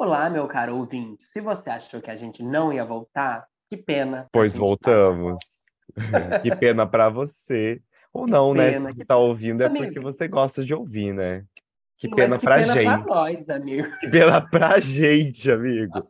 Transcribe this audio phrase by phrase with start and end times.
[0.00, 1.24] Olá, meu caro ouvinte.
[1.24, 4.26] Se você achou que a gente não ia voltar, que pena.
[4.32, 5.38] Pois voltamos.
[6.42, 7.82] que pena para você.
[8.10, 8.70] Ou não, né?
[8.70, 9.84] pena, Se que você tá ouvindo é Amigo.
[9.84, 11.44] porque você gosta de ouvir, né?
[11.98, 12.84] Que pena mas que pra pena gente.
[12.86, 13.88] pra nós, amigo.
[13.98, 16.02] Que pena pra gente, amigo.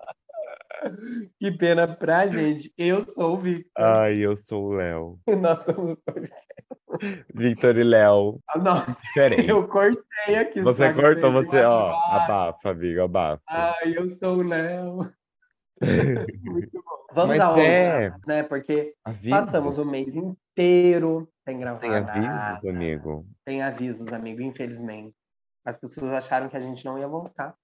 [1.39, 2.73] Que pena pra gente.
[2.77, 3.71] Eu sou o Victor.
[3.85, 5.19] Ai, eu sou o Léo.
[5.27, 5.99] E nós somos.
[7.35, 8.97] Victor e Léo, Nossa,
[9.47, 10.61] eu cortei aqui.
[10.61, 13.43] Você cortou, você, ó, abafa, amigo, abafa.
[13.48, 15.11] Ai, eu sou o Léo.
[16.43, 17.01] Muito bom.
[17.15, 18.12] Vamos Mas ao é.
[18.27, 18.42] né?
[18.42, 19.31] Porque Aviso.
[19.31, 22.12] passamos o mês inteiro sem gravar Tem nada.
[22.12, 23.27] avisos, amigo.
[23.45, 25.15] Tem avisos, amigo, infelizmente.
[25.65, 27.55] As pessoas acharam que a gente não ia voltar.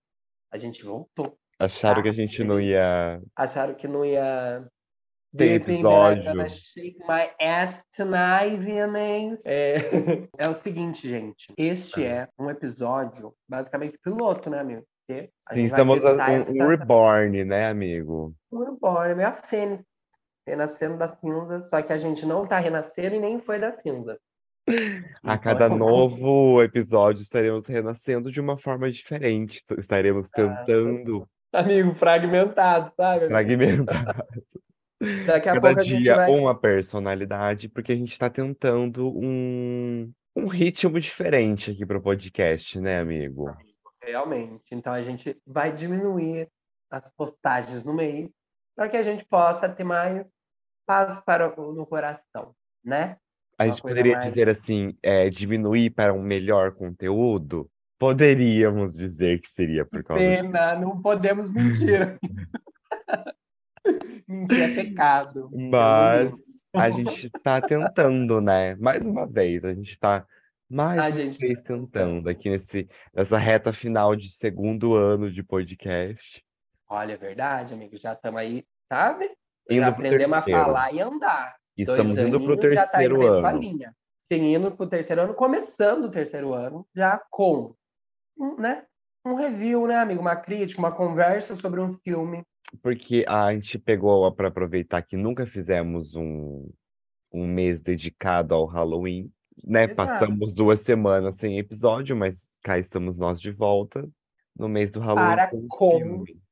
[0.52, 1.36] A gente voltou.
[1.58, 3.20] Acharam Ah, que a gente não ia.
[3.34, 4.66] Acharam que não ia.
[5.36, 6.48] Tem I'm episódio.
[6.50, 9.44] shake my ass tonight, VMAs.
[9.46, 9.76] É...
[10.38, 11.52] é o seguinte, gente.
[11.58, 14.82] Este é um episódio, basicamente, piloto, né, amigo?
[15.06, 18.34] Porque Sim, estamos a- um, um reborn, né, amigo?
[18.50, 19.84] um reborn, é meio a fênix.
[20.48, 24.16] Renascendo das cinzas, só que a gente não tá renascendo e nem foi das cinzas.
[24.68, 24.72] A
[25.34, 29.60] Então, cada é- novo episódio estaremos renascendo de uma forma diferente.
[29.76, 31.26] Estaremos Ah, tentando
[31.56, 33.26] Amigo, fragmentado, sabe?
[33.28, 34.26] fragmentar
[35.26, 36.30] Daqui a cada pouco a gente dia vai.
[36.30, 42.80] uma personalidade, porque a gente está tentando um, um ritmo diferente aqui para o podcast,
[42.80, 43.54] né, amigo?
[44.02, 44.64] Realmente.
[44.74, 46.48] Então a gente vai diminuir
[46.90, 48.30] as postagens no mês
[48.74, 50.24] para que a gente possa ter mais
[50.86, 53.16] paz para o- no coração, né?
[53.58, 57.68] A gente poderia mais- dizer assim, é, diminuir para um melhor conteúdo?
[57.98, 60.42] Poderíamos dizer que seria por causa disso.
[60.42, 62.18] Pena, não podemos mentir.
[64.28, 65.48] Mentir é pecado.
[65.52, 66.34] Mas
[66.74, 68.74] a gente tá tentando, né?
[68.74, 70.26] Mais uma vez, a gente tá
[70.68, 75.30] mais A uma gente vez tá tentando aqui nesse, nessa reta final de segundo ano
[75.30, 76.44] de podcast.
[76.88, 77.96] Olha, é verdade, amigo.
[77.96, 79.30] Já estamos aí, sabe?
[79.70, 80.64] Indo aprendemos a terceiro.
[80.64, 81.56] falar e andar.
[81.76, 83.46] Estamos indo pro aninhos, já tá terceiro ano.
[83.46, 83.96] escolinha.
[84.18, 87.74] Sim, indo pro terceiro ano, começando o terceiro ano, já com
[88.36, 88.84] um, né,
[89.24, 90.20] um review, né, amigo?
[90.20, 92.42] Uma crítica, uma conversa sobre um filme.
[92.82, 96.68] Porque a gente pegou para aproveitar que nunca fizemos um,
[97.32, 99.30] um mês dedicado ao Halloween,
[99.64, 99.84] né?
[99.84, 99.96] Exato.
[99.96, 104.08] Passamos duas semanas sem episódio, mas cá estamos nós de volta
[104.56, 106.42] no mês do Halloween Para com um com- filme.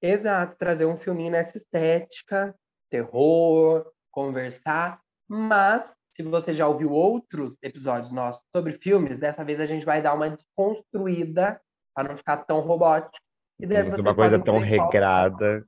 [0.00, 2.54] Exato, trazer um filminho nessa estética,
[2.90, 5.00] terror, conversar.
[5.26, 10.00] Mas, se você já ouviu outros episódios nossos sobre filmes, dessa vez a gente vai
[10.00, 11.60] dar uma desconstruída
[11.92, 13.16] para não ficar tão robótico.
[13.58, 15.64] E daí vocês uma coisa tão qual- regrada.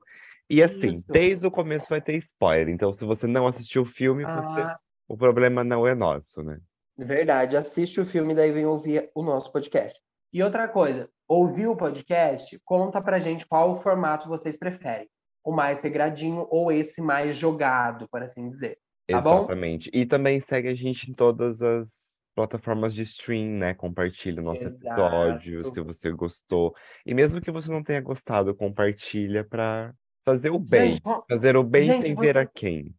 [0.49, 1.05] E assim, Isso.
[1.09, 2.69] desde o começo vai ter spoiler.
[2.69, 4.61] Então, se você não assistiu o filme, você...
[4.61, 6.59] Ah, o problema não é nosso, né?
[6.97, 9.99] Verdade, assiste o filme, daí vem ouvir o nosso podcast.
[10.33, 12.57] E outra coisa, ouviu o podcast?
[12.63, 15.09] Conta pra gente qual o formato vocês preferem.
[15.43, 18.77] O mais regradinho ou esse mais jogado, por assim dizer.
[19.07, 19.37] Tá bom?
[19.39, 19.89] Exatamente.
[19.93, 23.73] E também segue a gente em todas as plataformas de stream, né?
[23.73, 25.73] Compartilha o nosso episódio, Exato.
[25.73, 26.73] se você gostou.
[27.05, 29.93] E mesmo que você não tenha gostado, compartilha para
[30.25, 30.95] fazer o bem.
[30.95, 32.93] Gente, Fazer o bem gente, sem você- ver a quem.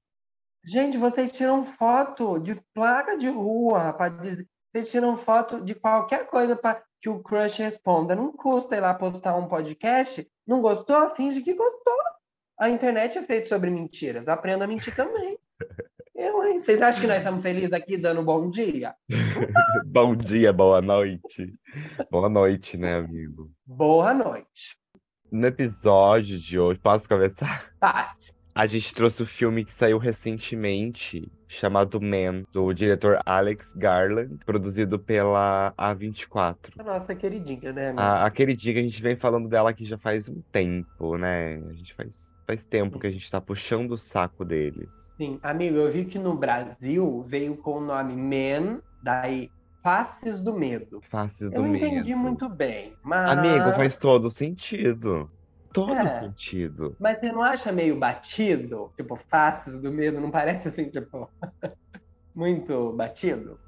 [0.65, 4.19] gente, vocês tiram foto de placa de rua, rapaz.
[4.21, 8.15] dizer- Vocês tiram foto de qualquer coisa para que o crush responda.
[8.15, 10.27] Não custa ir lá postar um podcast.
[10.47, 11.09] Não gostou?
[11.11, 11.95] Finge que gostou.
[12.59, 14.27] A internet é feita sobre mentiras.
[14.27, 15.39] Aprenda a mentir também.
[16.19, 16.59] Eu, hein?
[16.59, 18.93] Vocês acham que nós estamos felizes aqui dando bom dia?
[19.87, 21.55] Bom dia, boa noite.
[22.11, 23.53] Boa noite, né, amigo?
[23.65, 24.77] Boa noite.
[25.31, 27.73] No episódio de hoje, posso começar?
[27.79, 28.35] Pati.
[28.59, 34.99] A gente trouxe o filme que saiu recentemente, chamado Man, do diretor Alex Garland, produzido
[34.99, 36.57] pela A24.
[36.77, 38.01] A nossa queridinha, né, amigo?
[38.01, 41.63] A, aquele dia que a gente vem falando dela aqui já faz um tempo, né?
[41.71, 45.15] A gente faz, faz tempo que a gente tá puxando o saco deles.
[45.17, 49.53] Sim, amigo, eu vi que no Brasil veio com o nome Man, daí
[49.85, 51.01] Faces do Medo.
[51.03, 52.19] Faces Eu do não entendi medo.
[52.19, 53.39] muito bem, mas...
[53.39, 55.31] Amigo, faz todo sentido.
[55.87, 56.21] Todo É.
[56.21, 56.97] sentido.
[56.99, 58.93] Mas você não acha meio batido?
[58.97, 61.29] Tipo, Faces do Medo, não parece assim, tipo...
[62.35, 63.59] muito batido?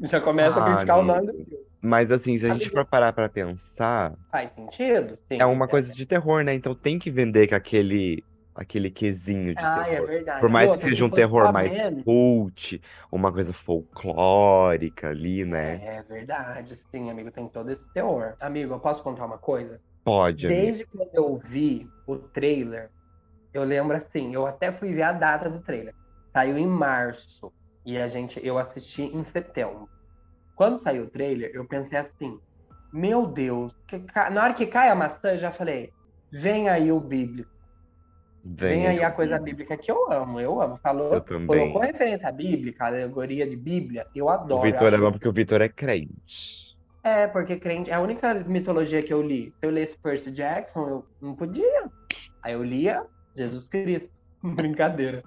[0.00, 1.38] Já começa a Ah, criticar o nome amigo.
[1.38, 1.66] do filme.
[1.80, 2.76] Mas assim, se a gente Amigo.
[2.76, 5.18] for parar pra pensar, Faz sentido?
[5.30, 5.38] Sim.
[5.38, 6.54] é uma coisa de terror, né?
[6.54, 8.24] Então tem que vender com aquele,
[8.54, 10.06] aquele quesinho de Ah, é terror.
[10.08, 10.40] verdade.
[10.40, 12.80] Por mais Outra, que seja se um terror mais cult,
[13.10, 15.76] uma coisa folclórica ali, né?
[15.76, 18.36] É verdade, sim, amigo, tem todo esse teor.
[18.40, 19.80] Amigo, eu posso contar uma coisa?
[20.06, 20.46] Pode.
[20.48, 22.88] Desde quando eu vi o trailer,
[23.52, 25.92] eu lembro assim, eu até fui ver a data do trailer.
[26.32, 27.52] Saiu em março
[27.84, 29.88] e a gente, eu assisti em setembro.
[30.54, 32.38] Quando saiu o trailer, eu pensei assim:
[32.92, 33.72] Meu Deus.
[34.12, 35.90] Ca- Na hora que cai a maçã, eu já falei,
[36.30, 37.50] vem aí o bíblico.
[38.44, 40.78] Vem aí a coisa bíblica que eu amo, eu amo.
[40.82, 41.46] Falou, Eu também.
[41.46, 44.60] colocou referência bíblica, alegoria de Bíblia, eu adoro.
[44.60, 46.65] O Vitor é bom porque o Vitor é crente.
[47.06, 49.52] É, porque crente é a única mitologia que eu li.
[49.54, 51.88] Se eu lesse Percy Jackson, eu não podia.
[52.42, 53.04] Aí eu lia
[53.36, 54.12] Jesus Cristo.
[54.42, 55.22] Brincadeira.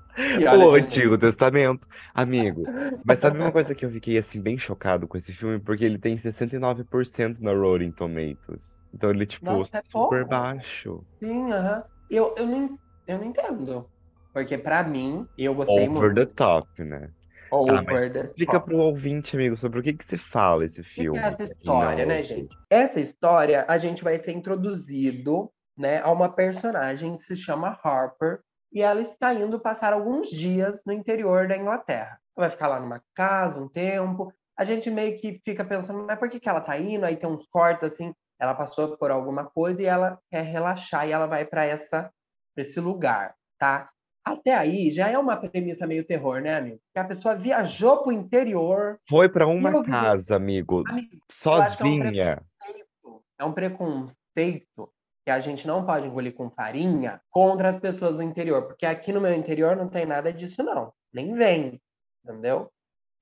[0.61, 2.63] O Antigo Testamento, amigo.
[3.05, 5.57] Mas sabe uma coisa que eu fiquei assim bem chocado com esse filme?
[5.57, 8.75] Porque ele tem 69% na Rotten Tomatoes.
[8.93, 10.29] Então ele, tipo, Nossa, é super pouco.
[10.29, 11.01] baixo.
[11.23, 11.83] Sim, aham.
[12.09, 13.89] Eu, eu, não, eu não entendo.
[14.33, 16.15] Porque pra mim, eu gostei Over muito.
[16.15, 17.09] the top, né?
[17.49, 18.65] Tá, explica top.
[18.65, 21.19] pro ouvinte, amigo, sobre o que que se fala esse O que que filme.
[21.19, 22.55] é essa quem história, não né, gente?
[22.69, 28.39] Essa história, a gente vai ser introduzido, né, a uma personagem que se chama Harper
[28.71, 32.19] e ela está indo passar alguns dias no interior da Inglaterra.
[32.37, 34.31] Ela vai ficar lá numa casa um tempo.
[34.57, 37.05] A gente meio que fica pensando, mas por que que ela tá indo?
[37.05, 41.11] Aí tem uns cortes assim, ela passou por alguma coisa e ela quer relaxar e
[41.11, 42.11] ela vai para essa
[42.53, 43.89] pra esse lugar, tá?
[44.23, 46.79] Até aí já é uma premissa meio terror, né, amigo?
[46.93, 51.17] Que a pessoa viajou pro interior, Foi pra uma eu casa, amigo, amigo, que é
[51.17, 52.43] um sozinha.
[52.59, 53.23] preconceito.
[53.39, 54.93] É um preconceito
[55.25, 59.11] que a gente não pode engolir com farinha contra as pessoas do interior, porque aqui
[59.11, 60.93] no meu interior não tem nada disso, não.
[61.13, 61.81] Nem vem,
[62.23, 62.69] entendeu?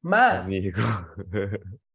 [0.02, 0.46] Mas.
[0.46, 0.78] Amigo.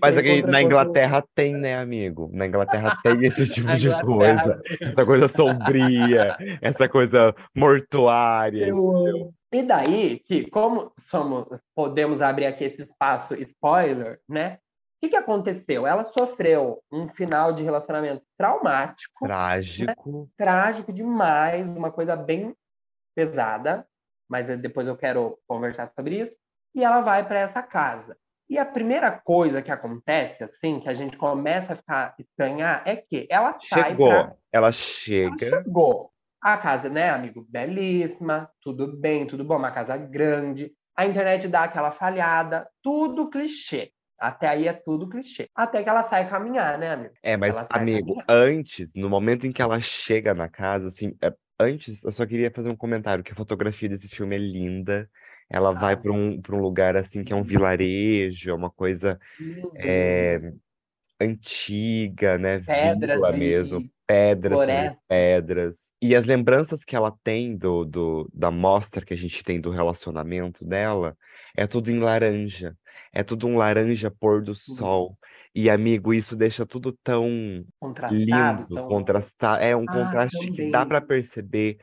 [0.00, 2.30] Mas aqui contra na Inglaterra tem, né, amigo?
[2.32, 4.60] Na Inglaterra tem esse tipo de coisa.
[4.80, 8.68] Essa coisa sombria, essa coisa mortuária.
[8.68, 9.32] Eu.
[9.52, 14.58] E daí, que como somos, podemos abrir aqui esse espaço spoiler, né?
[14.96, 15.86] O que, que aconteceu?
[15.86, 20.28] Ela sofreu um final de relacionamento traumático, Trágico.
[20.36, 22.54] trágico demais, uma coisa bem
[23.14, 23.86] pesada,
[24.28, 26.36] mas depois eu quero conversar sobre isso.
[26.74, 28.16] E ela vai para essa casa.
[28.48, 32.94] E a primeira coisa que acontece, assim, que a gente começa a ficar estranhar, é
[32.96, 34.08] que ela sai Chegou.
[34.08, 35.36] pra Ela ela chega.
[35.62, 36.10] chegou.
[36.40, 37.44] A casa, né, amigo?
[37.48, 40.70] Belíssima, tudo bem, tudo bom, uma casa grande.
[40.96, 43.90] A internet dá aquela falhada, tudo clichê.
[44.18, 45.48] Até aí é tudo clichê.
[45.54, 47.14] Até que ela sai caminhar, né, amigo?
[47.22, 48.24] É, mas, Ela amigo, caminhar.
[48.28, 52.50] antes, no momento em que ela chega na casa, assim, é- antes, eu só queria
[52.50, 55.10] fazer um comentário, que a fotografia desse filme é linda.
[55.50, 55.96] Ela vai Ah.
[55.96, 59.18] para um, um lugar, assim, que é um vilarejo, é uma coisa
[59.76, 60.52] é,
[61.20, 62.60] antiga, né?
[62.60, 63.80] Pedras Vila mesmo.
[63.80, 64.68] e Pedras
[65.08, 65.92] pedras.
[66.00, 69.70] E as lembranças que ela tem do, do, da mostra que a gente tem do
[69.70, 71.16] relacionamento dela
[71.56, 72.76] é tudo em laranja.
[73.12, 75.18] É tudo um laranja pôr do sol.
[75.54, 78.88] E, amigo, isso deixa tudo tão Contrastado, lindo, tão...
[78.88, 79.60] contrastar.
[79.62, 81.08] É um Ah, contraste que dá para também.
[81.18, 81.78] perceber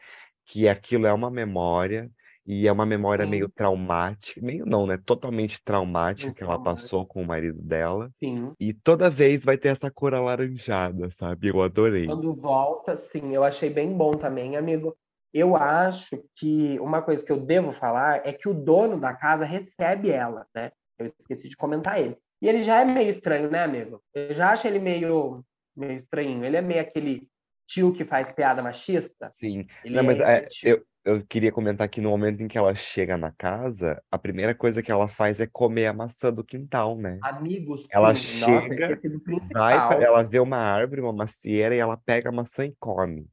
[0.46, 2.10] que aquilo é uma memória.
[2.46, 5.00] E é uma memória meio Sim, traumática, meio não, né?
[5.06, 8.10] Totalmente traumática muito que ela passou com o marido dela.
[8.14, 8.52] Sim.
[8.60, 11.48] E toda vez vai ter essa cor alaranjada, sabe?
[11.48, 12.06] Eu adorei.
[12.06, 14.96] Quando volta, sim, eu achei bem bom também, amigo.
[15.34, 19.46] Eu acho que uma coisa que eu devo falar é que o dono da casa
[19.46, 20.72] recebe ela, né?
[21.00, 22.18] Eu esqueci de comentar ele.
[22.42, 24.02] E ele já é meio estranho, né, amigo?
[24.14, 25.44] Eu já acho ele meio,
[25.76, 26.44] meio estranho.
[26.44, 27.28] Ele é meio aquele
[27.66, 29.30] tio que faz piada machista.
[29.32, 29.66] Sim.
[29.84, 30.70] Ele Não, mas é é, esse tio.
[30.70, 34.56] eu, eu queria comentar que no momento em que ela chega na casa, a primeira
[34.56, 37.20] coisa que ela faz é comer a maçã do quintal, né?
[37.22, 38.40] Amigo, Ela sim.
[38.40, 39.22] Nossa, chega, esqueci do
[39.52, 43.28] vai, ela vê uma árvore, uma macieira, e ela pega a maçã e come.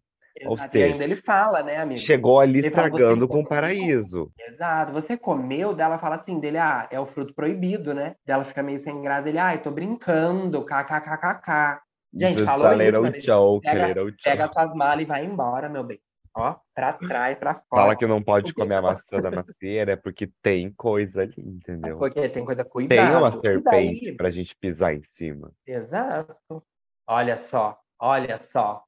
[0.46, 0.56] Ou.
[0.56, 2.00] E ainda seja, ele fala, né, amigo?
[2.00, 4.32] chegou ali Ele fala, estragando com o paraíso.
[4.38, 8.16] Exato, você comeu, dela fala assim, dele, ah, é o fruto proibido, né?
[8.26, 11.80] Dela fica meio sem graça, dele, ah, eu tô brincando, kkkk.
[12.12, 13.20] Gente, Just falou a isso, little né?
[13.20, 14.54] joke, Pega, little pega joke.
[14.54, 16.00] suas malas e vai embora, meu bem.
[16.36, 17.96] Ó, pra trás, pra Fala fora.
[17.96, 21.98] que não pode comer a maçã da macieira, é porque tem coisa ali, entendeu?
[21.98, 25.50] porque tem coisa, Tem uma serpente daí, pra gente pisar em cima.
[25.66, 26.62] exato.
[27.06, 28.84] Olha só, olha só.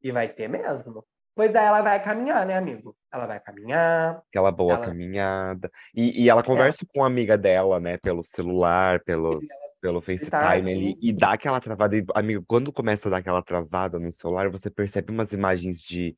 [0.00, 1.04] E vai ter mesmo.
[1.34, 2.96] Pois daí ela vai caminhar, né, amigo?
[3.12, 5.68] Ela vai caminhar, Aquela boa ela, caminhada.
[5.92, 7.96] E, e ela ela, conversa com a amiga dela, né?
[7.96, 9.40] Pelo celular, pelo,
[9.80, 10.98] pelo está FaceTime ali.
[11.02, 11.96] E dá aquela travada.
[11.96, 16.16] E, amigo, quando começa a dar aquela travada no celular, você percebe umas imagens de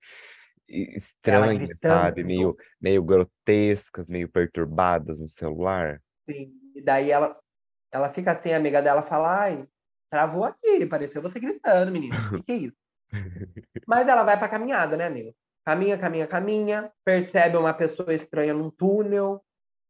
[0.69, 2.25] estranhas, sabe?
[2.25, 6.01] Meio, meio grotescas, meio perturbadas no celular.
[6.29, 6.53] Sim.
[6.75, 7.39] E daí ela,
[7.93, 9.67] ela fica assim, a amiga dela fala, ai,
[10.11, 12.17] travou aqui, pareceu você gritando, menino.
[12.33, 12.77] O que, que é isso?
[13.87, 15.35] Mas ela vai pra caminhada, né, amigo?
[15.65, 19.43] Caminha, caminha, caminha, percebe uma pessoa estranha num túnel,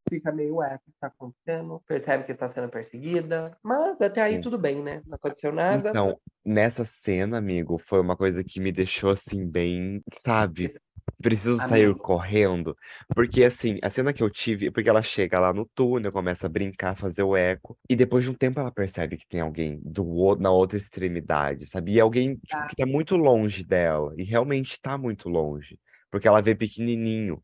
[0.08, 1.82] fica meio, ué, o que está acontecendo?
[1.86, 4.40] Percebe que está sendo perseguida, mas até aí Sim.
[4.40, 5.02] tudo bem, né?
[5.06, 5.90] Não aconteceu nada.
[5.90, 10.74] Então, nessa cena, amigo, foi uma coisa que me deixou assim, bem, sabe?
[11.20, 12.76] Preciso sair correndo.
[13.14, 16.50] Porque, assim, a cena que eu tive, porque ela chega lá no túnel, começa a
[16.50, 20.36] brincar, fazer o eco, e depois de um tempo ela percebe que tem alguém do
[20.36, 21.94] na outra extremidade, sabe?
[21.94, 22.66] E alguém, tipo, Tá.
[22.68, 25.78] que tá muito longe dela, e realmente tá muito longe,
[26.10, 27.42] porque ela vê pequenininho.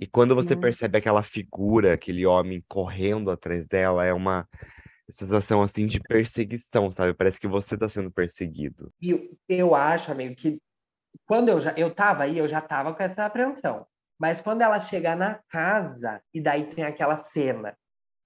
[0.00, 0.60] E quando você Hum.
[0.60, 4.48] percebe aquela figura, aquele homem correndo atrás dela, é uma
[5.10, 7.12] sensação, assim, de perseguição, sabe?
[7.12, 8.90] Parece que você tá sendo perseguido.
[9.00, 10.58] E eu, eu acho, amigo, que
[11.26, 13.86] quando eu já eu tava aí, eu já tava com essa apreensão.
[14.18, 17.76] Mas quando ela chega na casa, e daí tem aquela cena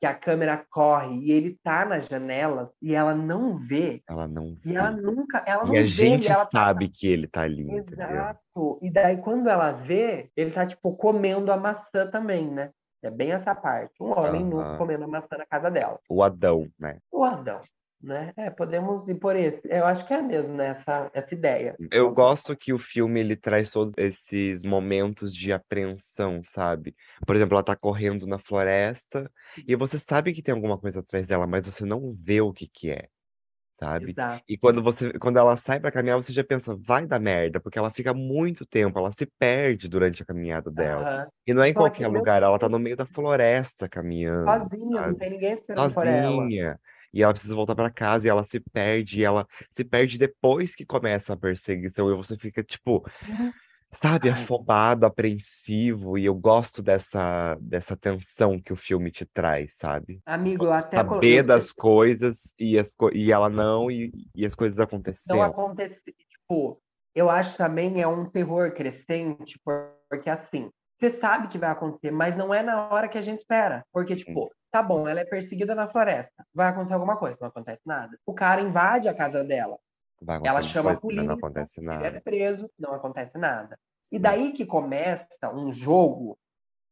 [0.00, 4.56] que a câmera corre e ele tá nas janelas e ela não vê, Ela não
[4.64, 5.00] e ela vê.
[5.00, 8.06] nunca, ela não E a vê, gente ela tá sabe que ele tá ali, entendeu?
[8.06, 8.78] Exato.
[8.82, 12.70] E daí, quando ela vê, ele tá, tipo, comendo a maçã também, né?
[13.02, 13.92] É bem essa parte.
[14.02, 14.78] Um homem nu Aham.
[14.78, 15.98] comendo a maçã na casa dela.
[16.08, 16.98] O Adão, né?
[17.12, 17.60] O Adão,
[18.04, 18.32] né?
[18.36, 19.60] É, podemos ir por esse.
[19.68, 20.68] Eu acho que é mesmo, né?
[20.68, 21.76] Essa, essa ideia.
[21.90, 26.94] Eu gosto que o filme ele traz todos esses momentos de apreensão, sabe?
[27.26, 29.30] Por exemplo, ela tá correndo na floresta
[29.66, 32.68] e você sabe que tem alguma coisa atrás dela, mas você não vê o que
[32.68, 33.08] que é,
[33.78, 34.12] sabe?
[34.12, 34.44] Exato.
[34.48, 37.78] E quando você, quando ela sai pra caminhar, você já pensa, vai dar merda, porque
[37.78, 41.02] ela fica muito tempo, ela se perde durante a caminhada dela.
[41.02, 41.28] Aham.
[41.46, 44.50] E não é em Só qualquer meu lugar, ela tá no meio da floresta caminhando,
[44.50, 45.18] sozinha, não sabe?
[45.18, 46.48] tem ninguém esperando por ela.
[47.14, 50.74] E ela precisa voltar pra casa e ela se perde, e ela se perde depois
[50.74, 53.52] que começa a perseguição, e você fica, tipo, Uhum.
[53.92, 60.20] sabe, afobado, apreensivo, e eu gosto dessa, dessa tensão que o filme te traz, sabe?
[60.26, 64.12] amigo, Você até colo- saber eu, das coisas e, as, co- e ela não, e,
[64.34, 65.42] e as coisas não acontecendo.
[65.44, 66.02] acontece.
[66.28, 66.80] Tipo,
[67.14, 70.68] eu acho também é um terror crescente, por- porque assim,
[70.98, 73.84] você sabe que vai acontecer, mas não é na hora que a gente espera.
[73.92, 74.24] Porque, Sim.
[74.24, 76.44] tipo, tá bom, ela é perseguida na floresta.
[76.52, 78.18] Vai acontecer alguma coisa, não acontece nada.
[78.26, 79.78] O cara invade a casa dela.
[80.44, 82.20] Ela chama a mas não polícia, acontece ele é nada.
[82.20, 83.78] preso, não acontece nada.
[84.10, 86.36] E daí que começa um jogo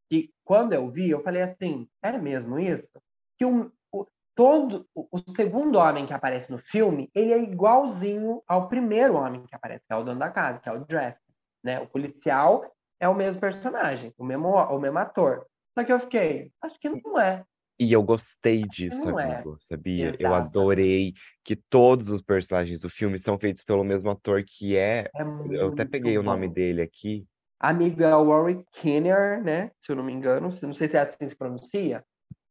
[0.09, 3.03] que, quando eu vi, eu falei assim: é mesmo isso?
[3.37, 8.45] Que um, o, todo, o, o segundo homem que aparece no filme, ele é igualzinho
[8.47, 11.19] ao primeiro homem que aparece, que é o dono da casa, que é o Draft.
[11.65, 11.81] Né?
[11.81, 12.65] O policial
[13.01, 15.45] é o mesmo personagem, o mesmo, o mesmo ator.
[15.77, 17.45] Só que eu fiquei, acho que não é.
[17.83, 19.35] E eu gostei disso, não é.
[19.35, 20.11] amigo, sabia?
[20.11, 20.35] Eu Exato.
[20.35, 25.11] adorei que todos os personagens do filme são feitos pelo mesmo ator que é.
[25.17, 26.55] É Eu até peguei o nome bom.
[26.55, 27.27] dele aqui.
[27.59, 29.73] Amigo é o Warwick Kinnear, né?
[29.81, 32.05] Se eu não me engano, não sei se é assim que se pronuncia.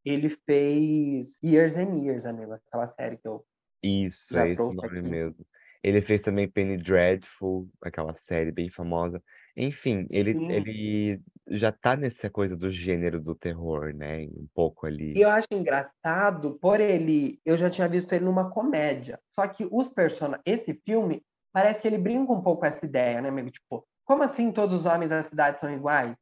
[0.03, 3.45] Ele fez Years and Years, amigo, aquela série que eu
[3.81, 5.01] Isso, já é esse nome aqui.
[5.01, 5.45] mesmo.
[5.81, 9.23] Ele fez também Penny Dreadful, aquela série bem famosa.
[9.55, 10.49] Enfim, ele, Sim.
[10.49, 14.23] ele já tá nessa coisa do gênero do terror, né?
[14.25, 15.21] Um pouco E ali.
[15.21, 19.19] eu acho engraçado por ele, eu já tinha visto ele numa comédia.
[19.33, 23.21] Só que os personagens, esse filme, parece que ele brinca um pouco com essa ideia,
[23.21, 23.51] né, amigo?
[23.51, 26.15] Tipo, como assim todos os homens da cidade são iguais?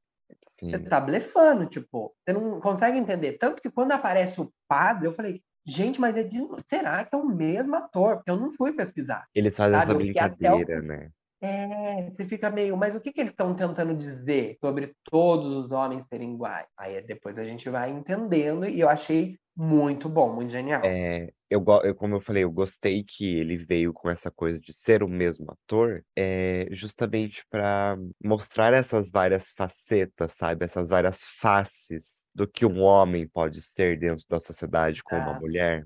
[0.70, 0.84] Você Sim.
[0.84, 3.38] tá blefando, tipo, você não consegue entender.
[3.38, 6.40] Tanto que quando aparece o padre, eu falei, gente, mas é de...
[6.70, 8.18] será que é o mesmo ator?
[8.18, 10.04] Porque eu não fui pesquisar, Eles fazem essa sabe?
[10.04, 11.12] Eu fiquei até o brincadeira, né?
[11.42, 15.72] É, você fica meio, mas o que que eles estão tentando dizer sobre todos os
[15.72, 16.68] homens serem iguais?
[16.78, 20.84] Aí depois a gente vai entendendo e eu achei muito bom, muito genial.
[20.84, 21.62] É, eu,
[21.96, 25.52] como eu falei, eu gostei que ele veio com essa coisa de ser o mesmo
[25.52, 30.64] ator, é, justamente para mostrar essas várias facetas, sabe?
[30.64, 35.38] Essas várias faces do que um homem pode ser dentro da sociedade com uma Ah,
[35.38, 35.86] mulher,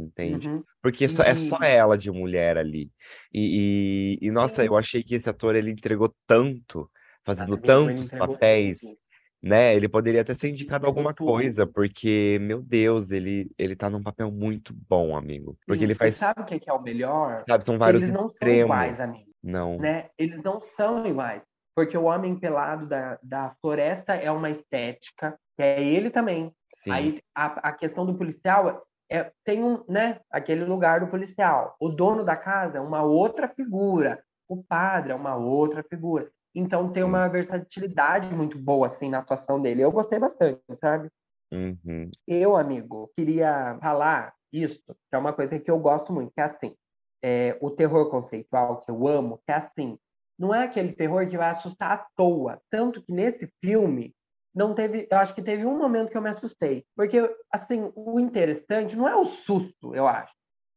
[0.00, 0.48] entende?
[0.48, 0.62] uhum.
[0.82, 2.90] Porque só, é só E ela de mulher ali.
[3.32, 6.90] E, e, e, nossa, eu achei que esse ator ele entregou tanto,
[7.24, 8.98] fazendo tantos papéis tudo.
[9.42, 9.74] né?
[9.74, 11.26] Ele poderia até ser indicado alguma tudo.
[11.28, 15.58] coisa, porque, meu Deus, ele, ele tá num papel muito bom, amigo.
[15.66, 17.44] Porque ele faz, sabe o que que é o melhor?
[17.48, 18.64] sabe, são vários Eles não são extremos.
[18.64, 20.08] iguais, amigo, Não, né?
[20.18, 21.44] Eles não são iguais.
[21.74, 26.50] Porque o homem pelado da, da floresta é uma estética, que é ele também.
[26.72, 31.76] sim, Aí a, a questão do policial é, tem um, né, aquele lugar do policial.
[31.80, 34.22] O dono da casa é uma outra figura.
[34.48, 36.30] O padre é uma outra figura.
[36.54, 39.82] Então tem uma versatilidade muito boa assim na atuação dele.
[39.82, 41.10] Eu gostei bastante, sabe?
[41.52, 42.10] Uhum.
[42.26, 46.44] Eu, amigo, queria falar isso, que é uma coisa que eu gosto muito, que é
[46.44, 46.74] assim,
[47.22, 49.98] é, o terror conceitual que eu amo, que é assim,
[50.38, 52.60] não é aquele terror que vai assustar à toa.
[52.70, 54.14] Tanto que nesse filme
[54.56, 57.18] não teve, eu acho que teve um momento que eu me assustei, porque
[57.52, 60.34] assim, o interessante não é o susto, eu acho,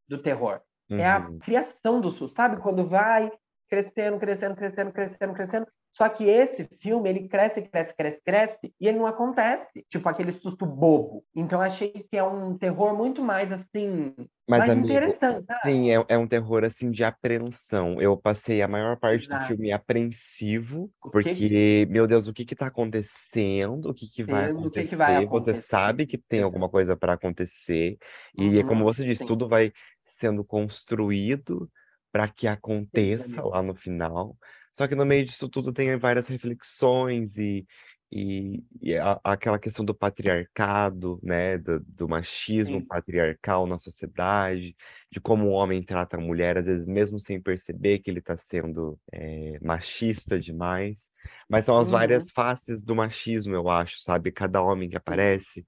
[0.09, 0.61] do terror,
[0.97, 1.41] é a Uhum.
[1.41, 2.57] criação do susto, sabe?
[2.61, 3.31] Quando vai
[3.69, 5.67] crescendo, crescendo, crescendo, crescendo, crescendo,
[5.99, 9.83] Só que esse filme, ele cresce, cresce, cresce, cresce, e ele não acontece.
[9.89, 11.25] Tipo, aquele susto bobo.
[11.35, 14.15] Então, achei que é um terror muito mais, assim,
[14.47, 18.01] Mas, mais amigo, interessante, sim, é, é um terror assim de apreensão.
[18.01, 19.39] Eu passei a maior parte do Exato.
[19.39, 23.89] filme apreensivo, O que porque, meu Deus, o que que tá acontecendo?
[23.89, 25.27] O que que vai Sendo, o que que vai acontecer?
[25.27, 25.67] Você acontecer?
[25.67, 27.97] sabe que tem alguma coisa para acontecer,
[28.37, 29.71] e é como Uhum, você disse, sim, tudo vai
[30.05, 31.69] sendo construído
[32.11, 32.47] para que
[32.93, 33.47] sim, aconteça amigo.
[33.47, 34.35] lá no final.
[34.71, 37.65] Só que no meio disso tudo tem várias reflexões e,
[38.11, 42.85] e, e a- aquela questão do patriarcado, né, do, do machismo Sim.
[42.85, 44.75] patriarcal na sociedade,
[45.11, 48.37] de como o homem trata a mulher, às vezes mesmo sem perceber que ele está
[48.37, 51.07] sendo é, machista demais.
[51.49, 54.31] Mas são as Uhum, várias faces do machismo, eu acho, sabe?
[54.31, 55.65] Cada homem que aparece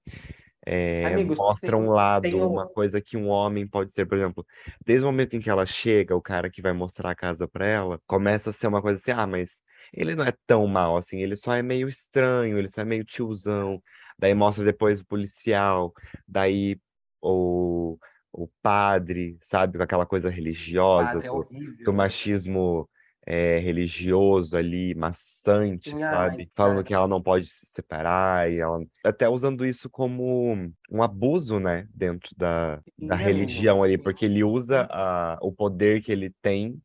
[0.64, 2.68] é, Amigo, mostra um lado, tem uma o...
[2.68, 4.46] coisa que um homem pode ser, por exemplo,
[4.84, 7.66] desde o momento em que ela chega, o cara que vai mostrar a casa pra
[7.66, 9.60] ela, começa a ser uma coisa assim, ah, mas
[9.92, 13.04] ele não é tão mal assim, ele só é meio estranho, ele só é meio
[13.04, 13.82] tiozão.
[14.18, 15.92] Daí mostra depois o policial,
[16.28, 16.78] daí
[17.20, 17.98] o,
[18.32, 21.48] o padre, sabe, com aquela coisa religiosa Padre é do,
[21.84, 22.88] do machismo
[23.26, 26.50] é, religioso ali, maçante, ai, sabe?
[26.54, 26.84] Falando é.
[26.84, 31.86] que ela não pode se separar e ela até usando isso como um abuso, né,
[31.94, 32.82] dentro da, da
[33.16, 33.22] Sim, amigo.
[33.22, 36.80] religião ali, porque ele usa a, o poder que ele tem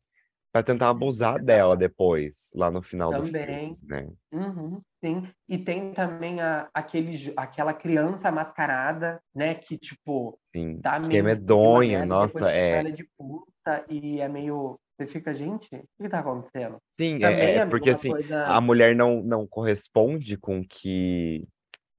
[0.52, 3.78] para tentar abusar dela depois, lá no final do filme, Também.
[3.82, 4.08] né?
[4.32, 5.28] Uhum, sim.
[5.48, 9.54] E tem também a, aquele, aquela criança mascarada, né?
[9.54, 12.82] Que, tipo, Sim, dá que é medonha, nossa, é.
[12.82, 14.80] de puta e é meio...
[14.98, 16.78] Você fica, gente, o que tá acontecendo?
[16.94, 18.46] Sim, é, é porque assim, coisa...
[18.46, 21.46] a mulher não, não corresponde com o que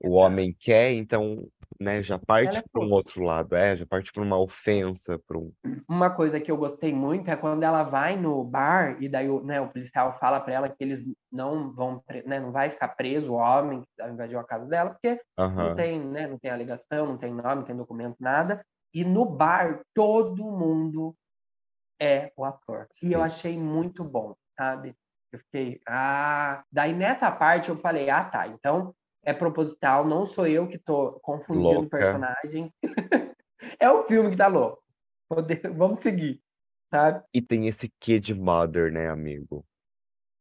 [0.01, 1.47] o homem quer, então,
[1.79, 5.37] né, já parte é para um outro lado, é, já parte para uma ofensa, para
[5.37, 5.49] um.
[5.87, 9.41] Uma coisa que eu gostei muito é quando ela vai no bar e daí o,
[9.41, 11.01] né, o policial fala pra ela que eles
[11.31, 15.21] não vão, né, não vai ficar preso o homem que invadiu a casa dela, porque
[15.37, 18.61] não Aham, tem, né, não tem alegação, não tem nome, não tem documento, nada.
[18.93, 21.15] E no bar todo mundo
[21.99, 22.87] é o ator.
[23.03, 23.25] E eu sim.
[23.25, 24.95] achei muito bom, sabe?
[25.31, 30.47] Eu fiquei, ah, daí nessa parte eu falei, ah, tá, então é proposital, não sou
[30.47, 31.97] eu que tô confundindo Louca.
[31.97, 32.71] personagens.
[33.79, 34.81] é o filme que tá louco.
[35.75, 36.41] Vamos seguir,
[36.89, 37.23] sabe?
[37.33, 39.65] E tem esse quê de mother, né, amigo?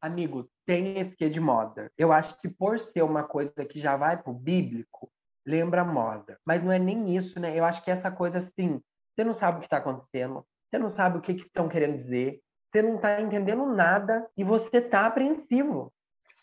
[0.00, 1.90] Amigo, tem esse quê de Mother.
[1.98, 5.10] Eu acho que por ser uma coisa que já vai pro bíblico,
[5.44, 6.38] lembra Mother.
[6.46, 7.58] Mas não é nem isso, né?
[7.58, 8.80] Eu acho que essa coisa assim,
[9.12, 11.96] você não sabe o que está acontecendo, você não sabe o que, que estão querendo
[11.96, 15.92] dizer, você não está entendendo nada e você tá apreensivo.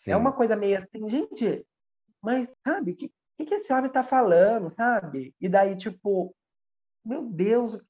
[0.08, 0.36] É uma Sim.
[0.36, 1.64] coisa meio assim, gente,
[2.20, 5.34] mas sabe, o que, que, que esse homem tá falando, sabe?
[5.40, 6.34] E daí, tipo,
[7.04, 7.80] meu Deus,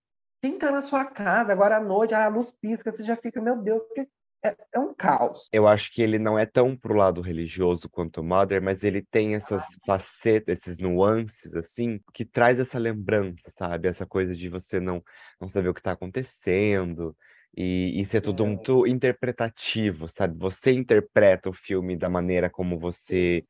[0.42, 3.56] quem tá na sua casa agora à noite, a luz pisca, você já fica, meu
[3.56, 4.08] Deus, que-
[4.44, 5.48] é, é um caos.
[5.52, 9.00] Eu acho que ele não é tão pro lado religioso quanto o Mother, mas ele
[9.02, 13.88] tem essas facetas, esses nuances, assim, que traz essa lembrança, sabe?
[13.88, 15.02] Essa coisa de você não,
[15.40, 17.16] não saber o que tá acontecendo
[17.56, 20.36] e, e ser tudo É, muito interpretativo, sabe?
[20.38, 23.44] Você interpreta o filme da maneira como você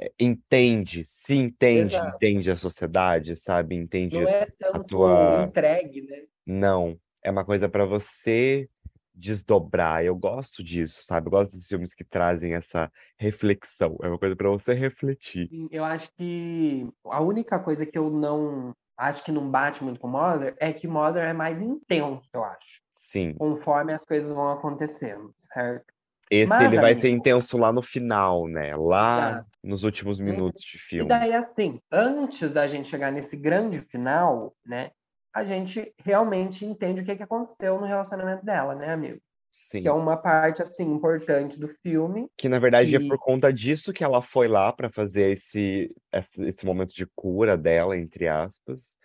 [0.00, 2.16] eh, entende, se entende, exato.
[2.16, 3.76] entende a sociedade, sabe?
[4.10, 5.44] Não Entende é a tanto tua.
[5.44, 6.26] entregue, né?
[6.46, 8.68] Não, é uma coisa para você
[9.14, 10.04] desdobrar.
[10.04, 11.28] Eu gosto disso, sabe?
[11.28, 13.96] Eu gosto desses filmes que trazem essa reflexão.
[14.02, 15.52] É uma coisa para você refletir.
[15.70, 20.08] Eu acho que a única coisa que eu não acho que não bate muito com
[20.08, 23.34] Mother é que Mother é mais intenso, eu acho, Sim.
[23.38, 25.86] conforme as coisas vão acontecendo, certo?
[26.30, 28.74] Esse Mas, ele vai ser amigo, intenso lá no final, né?
[28.76, 29.48] Lá exato.
[29.62, 30.24] nos últimos Uhum.
[30.26, 31.08] minutos de E filme.
[31.08, 34.90] daí, assim, antes da gente chegar nesse grande final, né,
[35.34, 39.20] a gente realmente entende o que, que aconteceu no relacionamento dela, né, amigo?
[39.70, 39.88] Que é Sim.
[39.90, 43.06] uma parte, assim, importante do filme, Que na verdade é que...
[43.08, 45.94] por conta disso que ela foi lá para fazer esse,
[46.40, 48.96] esse momento de cura dela, entre aspas.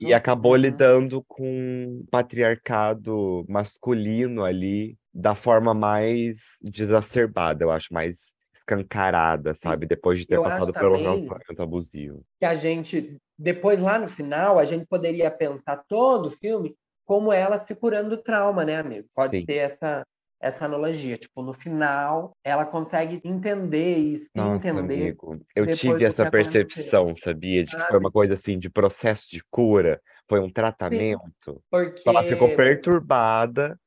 [0.00, 0.14] E Exato.
[0.16, 0.58] acabou Uhum.
[0.58, 9.60] lidando com um patriarcado masculino ali da forma mais desacerbada, eu acho, mais escancarada, Sim.
[9.62, 9.86] sabe?
[9.86, 12.24] Depois de ter Eu passado pelo relacionamento abusivo.
[12.40, 17.32] que a gente, depois lá no final, a gente poderia pensar todo o filme como
[17.32, 19.08] ela se curando do trauma, né, amigo?
[19.14, 19.44] Pode Sim.
[19.44, 20.06] ser essa,
[20.40, 21.18] essa analogia.
[21.18, 26.30] Tipo, no final, ela consegue entender e se Nossa, entender amigo, eu tive essa aconteceu,
[26.30, 27.64] percepção, sabia?
[27.64, 31.62] De que foi uma coisa assim, de processo de cura, foi um Sim, tratamento.
[32.06, 32.56] Ela ficou porque...
[32.56, 33.78] perturbada,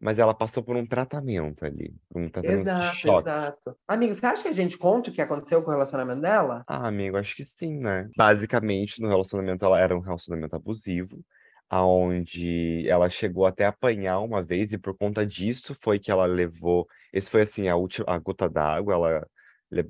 [0.00, 3.76] mas ela passou por um tratamento ali, um tratamento Exato, exato.
[3.86, 6.64] Amigo, você acha que a gente conta o que aconteceu com o relacionamento dela?
[6.66, 8.08] Ah, amigo, acho que sim, né?
[8.16, 11.22] Basicamente, no relacionamento, ela era um relacionamento abusivo,
[11.68, 16.24] aonde ela chegou até a apanhar uma vez, e por conta disso foi que ela
[16.24, 19.26] levou Esse foi assim, a última, a gota d'água, ela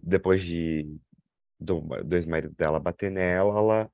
[0.03, 0.99] depois de
[1.59, 3.91] do, do ex-marido dela bater nela, ela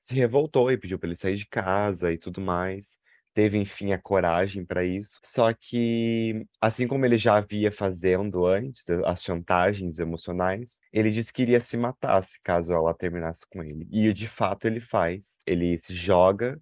[0.00, 2.96] se revoltou e pediu para ele sair de casa e tudo mais.
[3.34, 5.18] Teve, enfim, a coragem para isso.
[5.24, 11.42] Só que, assim como ele já havia fazendo antes, as chantagens emocionais, ele disse que
[11.42, 13.88] iria se matar se caso ela terminasse com ele.
[13.90, 15.38] E de fato ele faz.
[15.46, 16.60] Ele se joga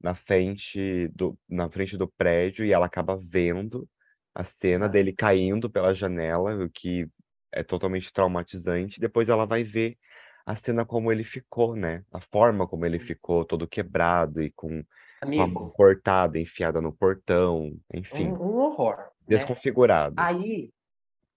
[0.00, 3.88] na frente do, na frente do prédio e ela acaba vendo
[4.34, 4.88] a cena Ah.
[4.88, 7.06] dele caindo pela janela, o que
[7.52, 9.00] é totalmente traumatizante.
[9.00, 9.96] Depois ela vai ver
[10.46, 12.04] a cena como ele ficou, né?
[12.12, 14.84] A forma como ele ficou, todo quebrado e com,
[15.24, 19.04] com a mão Amigo, cortada, enfiada no portão, enfim, um, um horror, né?
[19.26, 20.14] desconfigurado.
[20.18, 20.70] Aí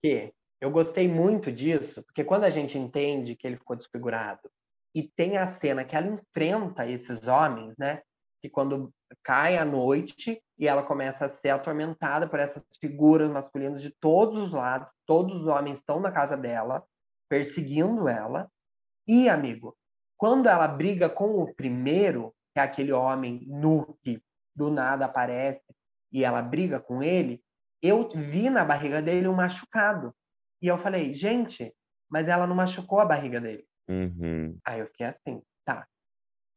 [0.02, 4.50] que eu gostei muito disso, porque quando a gente entende que ele ficou desfigurado
[4.94, 8.02] e tem a cena que ela enfrenta esses homens, né?
[8.42, 8.92] Que quando
[9.24, 14.42] cai a noite e ela começa a ser atormentada por essas figuras masculinas de todos
[14.44, 16.84] os lados, todos os homens estão na casa dela,
[17.30, 18.50] perseguindo ela.
[19.08, 19.76] E, amigo,
[20.18, 24.20] quando ela briga com o primeiro, que é aquele homem nu que
[24.56, 25.62] do nada aparece
[26.12, 27.40] e ela briga com ele,
[27.84, 30.12] eu vi na barriga dele um machucado.
[30.60, 31.72] E eu falei, gente,
[32.10, 33.64] mas ela não machucou a barriga dele.
[33.88, 34.58] Uhum.
[34.66, 35.86] Aí eu fiquei assim, tá.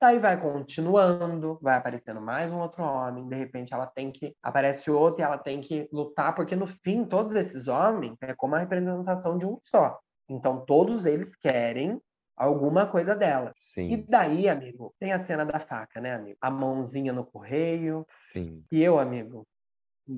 [0.00, 4.34] Daí vai continuando, vai aparecendo mais um outro homem, de repente ela tem que.
[4.42, 8.54] Aparece outro e ela tem que lutar, porque no fim, todos esses homens é como
[8.54, 10.00] a representação de um só.
[10.30, 12.00] Então, todos eles querem
[12.40, 13.53] alguma coisa dela.
[13.55, 16.38] E Sim, daí, amigo, tem a cena da faca, né, amigo?
[16.40, 18.07] A mãozinha no correio.
[18.09, 18.64] sim.
[18.72, 19.46] E eu, amigo,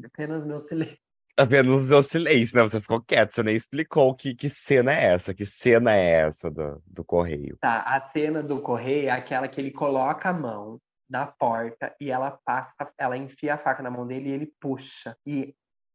[0.05, 0.97] apenas meu silêncio.
[1.35, 2.63] Apenas o silêncio, né?
[2.63, 6.51] Você ficou quieto, você nem explicou que, que cena é essa, que cena é essa
[6.51, 7.57] do, do correio.
[7.59, 12.11] Tá, a cena do correio é aquela que ele coloca a mão na porta e
[12.11, 15.55] ela passa, ela enfia a faca na mão dele e ele puxa e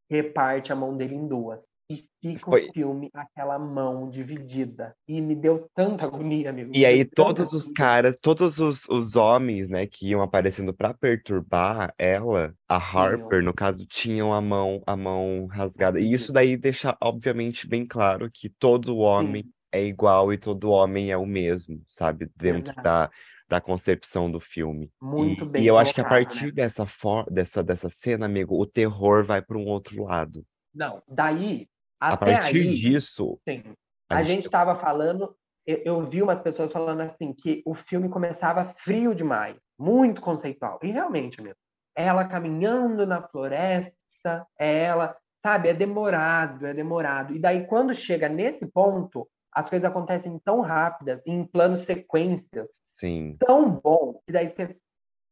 [0.10, 1.68] reparte a mão dele em duas.
[1.89, 4.93] E fica Foi- o filme aquela mão dividida.
[5.08, 6.73] E me deu tanta agonia, amigo.
[6.76, 7.73] E aí todos os agonia.
[7.73, 13.54] caras, todos os, os homens, né, que iam aparecendo pra perturbar ela, a Harper, no
[13.54, 15.97] caso, tinham a mão, a mão rasgada.
[16.00, 20.69] E isso daí deixa, obviamente, bem claro que todo homem Sim, é igual e todo
[20.69, 22.30] homem é o mesmo, sabe?
[22.36, 22.82] Dentro Exato.
[22.82, 23.10] da,
[23.47, 24.91] da concepção do filme.
[25.02, 26.52] muito E, bem e eu acho que a colocado, partir né?
[26.52, 30.45] dessa, for, dessa, dessa cena, amigo, o terror vai para um outro lado.
[30.73, 31.67] Não, daí,
[32.00, 33.64] A até partir aí, disso, sim.
[34.10, 38.10] a A gente estava falando, eu, eu vi umas pessoas falando assim, que o filme
[38.10, 40.80] começava frio demais, muito conceitual.
[40.84, 41.58] E realmente, mesmo.
[41.96, 47.36] Ela caminhando na floresta, é ela, sabe, é demorado, é demorado.
[47.36, 53.36] E daí, quando chega nesse ponto, as coisas acontecem tão rápidas, em planos sequências, sim,
[53.40, 54.78] tão bom, que daí você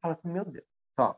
[0.02, 0.66] fala assim, meu Deus,
[1.00, 1.16] só,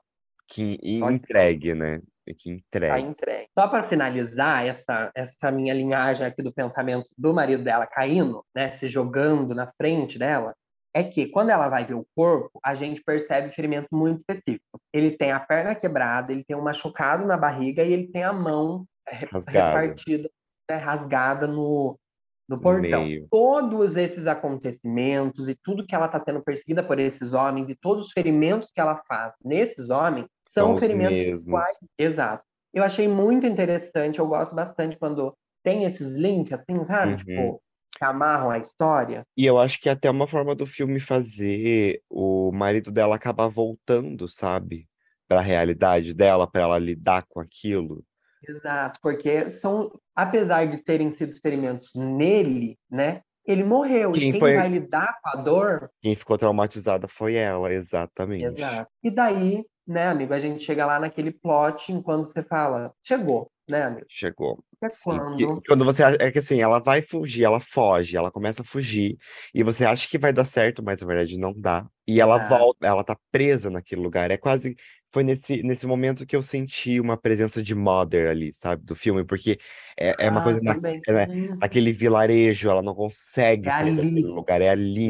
[0.47, 2.01] que entregue, né?
[2.33, 3.01] Que tá entregue.
[3.07, 3.47] entregue.
[3.57, 8.71] Só para finalizar essa, essa minha linhagem aqui do pensamento do marido dela caindo, né,
[8.71, 10.53] se jogando na frente dela,
[10.93, 14.81] é que quando ela vai ver o corpo, a gente percebe ferimentos muito específicos.
[14.93, 18.33] Ele tem a perna quebrada, ele tem um machucado na barriga e ele tem a
[18.33, 19.79] mão é, re- Rasgada.
[19.79, 20.29] repartida,
[20.69, 21.99] né, rasgada no,
[22.47, 23.03] no portão.
[23.03, 23.27] meio.
[23.29, 28.07] Todos esses acontecimentos e tudo que ela está sendo perseguida por esses homens e todos
[28.07, 31.77] os ferimentos que ela faz nesses homens São são os ferimentos iguais.
[31.97, 32.43] Exato.
[32.73, 37.13] Eu achei muito interessante, eu gosto bastante quando tem esses links, assim, sabe?
[37.13, 37.17] Uhum.
[37.17, 37.61] Tipo,
[37.97, 39.25] que amarram a história.
[39.35, 43.47] E eu acho que é até uma forma do filme fazer o marido dela acabar
[43.47, 44.87] voltando, sabe?
[45.27, 48.03] Pra realidade dela, pra ela lidar com aquilo.
[48.47, 53.21] Exato, porque são, apesar de terem sido experimentos nele, né?
[53.45, 54.11] Ele morreu.
[54.11, 58.43] Quem e quem foi- vai lidar com a dor Quem ficou traumatizada foi ela, exatamente.
[58.45, 58.91] Exato.
[59.01, 63.83] E daí, né, amigo, a gente chega lá naquele plot enquanto você fala, chegou, né,
[63.83, 64.05] amigo?
[64.09, 64.61] Chegou.
[64.83, 65.61] É quando.
[65.67, 69.17] quando você acha, é que assim, ela vai fugir, ela foge, ela começa a fugir,
[69.55, 71.87] e você acha que vai dar certo, mas na verdade não dá.
[72.05, 72.49] E ela Exato.
[72.59, 74.29] volta, ela tá presa naquele lugar.
[74.29, 74.75] É quase,
[75.11, 79.23] foi nesse, nesse momento que eu senti uma presença de Mother ali, sabe, do filme,
[79.25, 79.59] porque
[79.97, 80.73] é, é uma Ah, coisa na,
[81.07, 85.09] é, Hum, naquele vilarejo, ela não consegue É sair daquele lugar, é ali?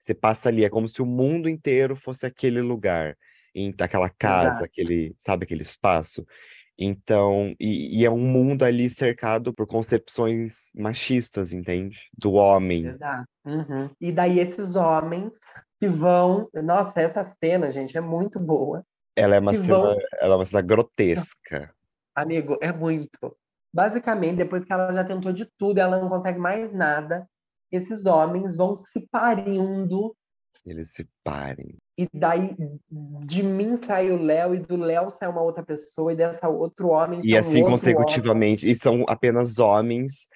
[0.00, 3.16] Você passa ali, é como se o mundo inteiro fosse aquele lugar,
[3.54, 4.64] em aquela casa, Exato.
[4.64, 6.24] aquele, sabe, aquele espaço.
[6.78, 11.98] Então, e, e é um mundo ali cercado por concepções machistas, entende?
[12.18, 12.86] Do homem.
[12.86, 13.28] Exato.
[13.44, 13.90] Uhum.
[14.00, 15.34] E daí esses homens
[15.80, 16.48] que vão.
[16.54, 18.84] Nossa, essa cena, gente, é muito boa.
[19.16, 19.96] Ela é uma cena, vão.
[20.20, 21.74] ela é uma cena grotesca.
[22.14, 23.36] Amigo, é muito.
[23.72, 27.26] Basicamente, depois que ela já tentou de tudo, ela não consegue mais nada.
[27.70, 30.14] Esses homens vão se parindo
[30.66, 31.76] Eles se parem.
[31.96, 32.56] E daí
[33.24, 36.88] de mim sai o Léo, e do Léo sai uma outra pessoa, e dessa outro
[36.88, 37.70] homem E assim outro homem.
[37.70, 38.68] consecutivamente.
[38.68, 40.26] E são apenas homens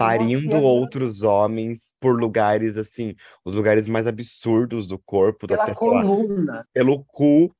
[0.00, 5.46] parindo Nossa, e é outros homens por lugares assim, os lugares mais absurdos do corpo,
[5.46, 6.66] Pela sei lá, coluna.
[6.72, 7.54] pelo cu.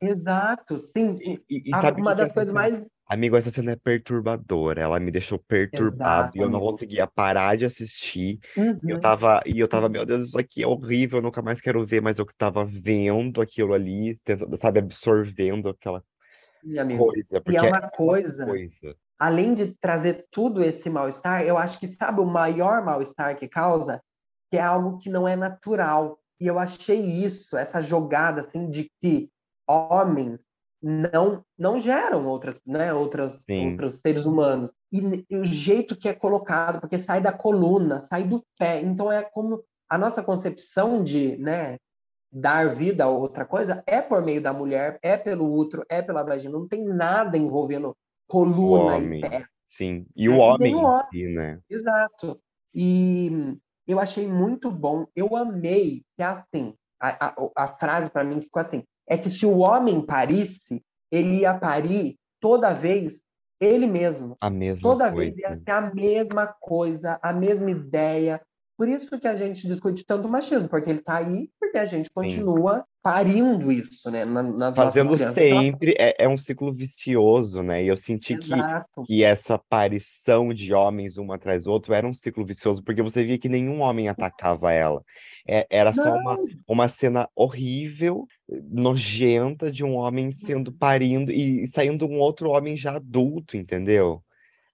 [0.00, 1.18] Exato, sim.
[1.22, 2.86] E, e- e A- sabe uma que das coisas cena- mais.
[3.08, 4.82] Amigo, essa cena é perturbadora.
[4.82, 8.38] Ela me deixou perturbado e eu não Exato, conseguia parar de assistir.
[8.56, 9.00] E eu Uhum.
[9.00, 12.02] tava, e eu tava, meu Deus, isso aqui é horrível, eu nunca mais quero ver,
[12.02, 16.02] mas eu tava vendo aquilo ali, tentando, sabe, absorvendo aquela
[16.62, 17.06] Sim, amigo.
[17.06, 18.96] coisa, E porque é é uma uma coisa, coisa.
[19.18, 24.02] Além de trazer tudo esse mal-estar, eu acho que sabe o maior mal-estar que causa?
[24.50, 26.18] Que é algo que não é natural.
[26.40, 29.30] E eu achei isso, essa jogada assim de que
[29.66, 30.46] homens
[30.82, 33.70] não não geram outras, né, outras Sim.
[33.70, 34.72] outros seres humanos.
[34.92, 38.82] E, e o jeito que é colocado, porque sai da coluna, sai do pé.
[38.82, 41.78] Então é como a nossa concepção de, né,
[42.30, 46.22] dar vida a outra coisa é por meio da mulher, é pelo útero, é pela
[46.22, 46.58] vagina.
[46.58, 47.96] Não tem nada envolvendo
[48.26, 49.44] coluna e pé.
[49.68, 50.06] sim.
[50.14, 51.06] E o homem o em homem.
[51.12, 51.60] si, né?
[51.68, 52.40] Exato.
[52.74, 55.06] E eu achei muito bom.
[55.14, 59.46] Eu amei que assim, a, a, a frase para mim ficou assim, é que se
[59.46, 63.26] o homem parisse, ele ia parir toda vez
[63.60, 64.36] ele mesmo.
[64.40, 65.62] A mesma Toda vez ia coisa.
[65.64, 68.40] ser a mesma coisa, a mesma ideia.
[68.76, 71.86] Por isso que a gente discute tanto o machismo, porque ele está aí, porque a
[71.86, 75.14] gente continua parindo isso, né, na- nas Fazendo.
[75.14, 77.84] Então, sempre, é, é um ciclo vicioso, né?
[77.84, 79.04] E eu senti que, Exato.
[79.06, 83.24] que essa aparição de homens um atrás do outro era um ciclo vicioso, porque você
[83.24, 85.02] via que nenhum homem atacava ela.
[85.48, 91.62] É- era só uma, Não, uma cena horrível, nojenta, de um homem sendo parindo e,
[91.62, 94.20] e saindo um outro homem já adulto, entendeu?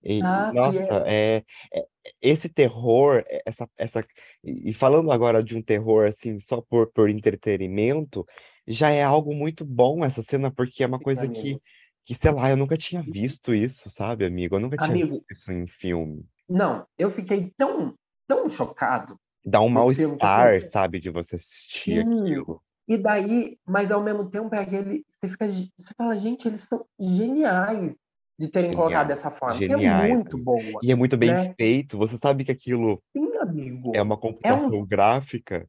[0.05, 0.19] E.
[0.21, 1.87] E nossa, é, é, é-
[2.21, 4.05] esse terror, é- essa, essa,
[4.45, 8.27] e falando agora de um terror assim, só por, por entretenimento,
[8.67, 11.62] já é algo muito bom essa cena, porque é uma coisa que, amigo.
[12.05, 14.57] que, sei lá, eu nunca tinha visto isso, sabe, amigo?
[14.57, 16.25] Eu nunca tinha visto Amigo, isso em filme.
[16.49, 17.95] não, eu fiquei tão,
[18.27, 22.01] tão chocado Dá um mal-estar, sabe, de você assistir sim.
[22.01, 22.62] aquilo.
[22.88, 26.85] E daí, mas ao mesmo tempo é aquele, você fica, você fala, gente, eles são
[27.01, 27.95] geniais
[28.42, 31.55] de terem colocado Geniais, dessa forma, que é muito boa, E é muito bem né?
[31.57, 31.96] feito.
[31.96, 33.92] Você sabe que aquilo Sim, é amigo.
[34.02, 35.68] uma É um, computação gráfica,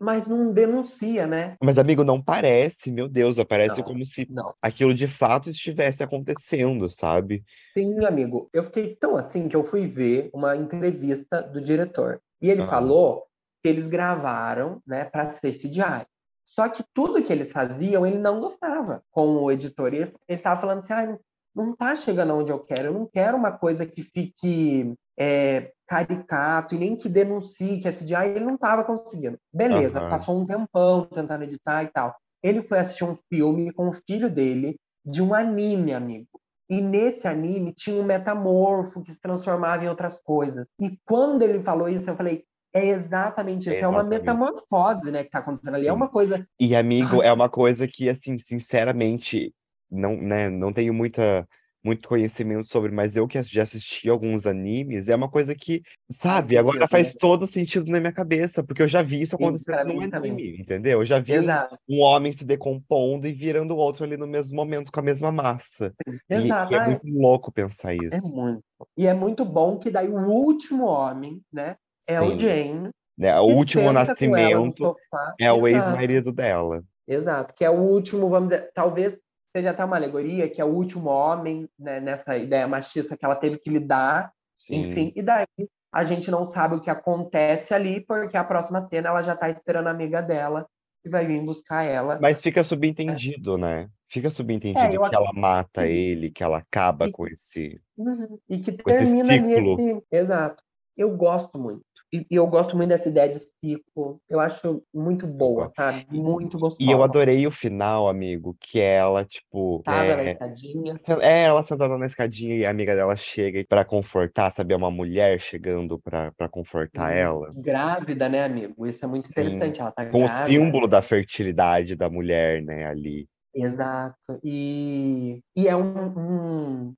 [0.00, 1.56] mas não denuncia, né?
[1.62, 4.54] mas, amigo, não parece, meu Deus, parece Não, como se não.
[4.60, 7.44] aquilo de fato estivesse acontecendo, sabe?
[7.76, 8.48] Sim, amigo.
[8.52, 12.20] Eu fiquei tão assim que eu fui ver uma entrevista do diretor.
[12.40, 13.26] E ele Ah, falou
[13.62, 16.04] que eles gravaram, né, para ser CGI.
[16.44, 19.94] Só que tudo que eles faziam, ele não gostava com o editor.
[19.94, 21.18] Ele estava falando assim: ah,
[21.54, 22.88] não, não tá chegando onde eu quero.
[22.88, 27.92] Eu não quero uma coisa que fique é, caricato e nem que denuncie que é
[27.92, 28.30] CGI.
[28.36, 29.38] Ele não estava conseguindo.
[29.52, 30.10] Beleza, Aham.
[30.10, 32.14] passou um tempão tentando editar e tal.
[32.42, 36.28] Ele foi assistir um filme com o filho dele de um anime, amigo.
[36.68, 40.66] E nesse anime tinha um metamorfo que se transformava em outras coisas.
[40.80, 44.20] E quando ele falou isso, eu falei, é exatamente isso, é uma Exatamente.
[44.20, 45.86] metamorfose, né, que tá acontecendo ali.
[45.86, 46.46] É uma coisa.
[46.58, 49.52] E, amigo, é uma coisa que, assim, sinceramente,
[49.92, 51.46] não, né, não tenho muita,
[51.84, 55.82] muito conhecimento sobre, mas eu que já assisti alguns animes, é uma coisa que,
[56.26, 57.14] faz sabe, agora sentido, faz né?
[57.18, 60.32] todo sentido na minha cabeça, porque eu já vi isso acontecendo num mim também.
[60.32, 61.00] anime, entendeu?
[61.00, 64.26] Eu já vi um, Exato, um homem se decompondo e virando o outro ali no
[64.26, 65.94] mesmo momento com a mesma massa.
[66.32, 66.72] E, exato.
[66.72, 68.28] e é Ah, muito louco pensar é, é isso.
[68.28, 68.62] muito.
[68.96, 71.76] E é muito bom que daí o último homem, né,
[72.06, 72.38] é o Sim.
[72.38, 73.38] James, Né?
[73.40, 74.96] O último no nascimento
[75.38, 76.82] é o Exato, ex-marido dela.
[77.06, 77.54] exato.
[77.54, 79.16] Que é o último, vamos dizer, talvez
[79.54, 83.36] seja até uma alegoria, que é o último homem, né, nessa ideia machista que ela
[83.36, 84.32] teve que lidar,
[84.70, 85.06] enfim.
[85.06, 85.12] Sim.
[85.16, 85.46] E daí
[85.92, 89.50] a gente não sabe o que acontece ali, porque a próxima cena ela já tá
[89.50, 90.66] esperando a amiga dela
[91.04, 92.18] e vai vir buscar ela.
[92.20, 93.88] Mas fica subentendido, né?
[94.08, 98.38] Fica É, subentendido eu que ela mata ele, que ela acaba E, com esse, uhum,
[98.48, 99.80] e que esse termina ciclo.
[99.80, 100.02] esse.
[100.10, 100.62] Exato.
[100.96, 101.84] Eu gosto muito.
[102.12, 104.20] E, e eu gosto muito dessa ideia de ciclo.
[104.28, 106.06] Eu acho muito boa, sabe?
[106.10, 107.02] Muito e eu gostosa.
[107.02, 110.94] adorei o final, amigo, que é ela, tipo, Tava na é, escadinha.
[111.20, 114.74] é ela sentada na escadinha e a amiga dela chega pra confortar, sabe?
[114.74, 117.56] É uma mulher chegando pra pra confortar Hum, ela.
[117.62, 118.86] grávida, né, amigo?
[118.86, 119.30] Isso é muito Sim.
[119.30, 119.80] interessante.
[119.80, 120.28] Ela tá Com o grávida.
[120.28, 123.28] símbolo da fertilidade da mulher, né, ali.
[123.54, 124.40] Exato.
[124.42, 126.94] E, e é um, um-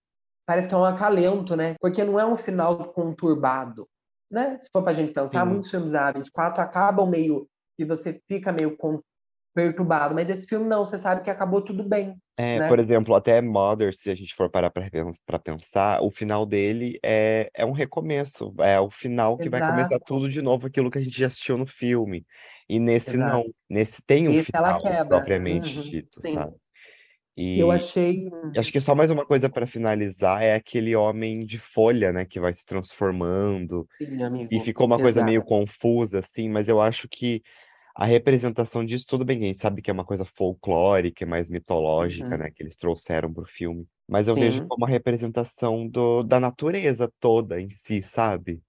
[0.46, 1.74] Parece que é um acalento, né?
[1.80, 3.88] Porque não é um final conturbado,
[4.34, 4.58] né?
[4.60, 5.50] Se for pra gente pensar, Sim.
[5.50, 7.48] muitos filmes da A24 acabam meio.
[7.76, 8.76] que você fica meio
[9.54, 10.14] perturbado.
[10.14, 12.68] Mas esse filme não, você sabe que acabou tudo bem, É, né?
[12.68, 17.48] por exemplo, até Mother, se a gente for parar pra pensar, o final dele é,
[17.54, 18.52] é um recomeço.
[18.60, 20.04] É o final que vai começar Exato.
[20.06, 22.24] tudo de novo, aquilo que a gente já assistiu no filme.
[22.68, 23.36] E nesse Exato.
[23.36, 23.44] não.
[23.70, 25.06] Nesse tem um Esse ela final quebra.
[25.08, 26.34] propriamente Uhum, dito, sim.
[26.34, 26.56] sabe?
[27.54, 28.30] Eu E achei.
[28.58, 32.40] acho que só mais uma coisa para finalizar é aquele homem de folha, né, que
[32.40, 33.88] vai se transformando.
[34.00, 34.60] Sim, E amigo.
[34.60, 35.48] ficou uma coisa meio Exato.
[35.48, 37.42] confusa, assim, mas eu acho que
[37.96, 41.48] a representação disso, tudo bem, a gente sabe que é uma coisa folclórica, é mais
[41.50, 42.38] mitológica, Uhum.
[42.38, 43.86] né, que eles trouxeram pro filme.
[44.08, 44.68] Mas eu vejo Sim.
[44.68, 48.62] como a representação do, da natureza toda em si, sabe?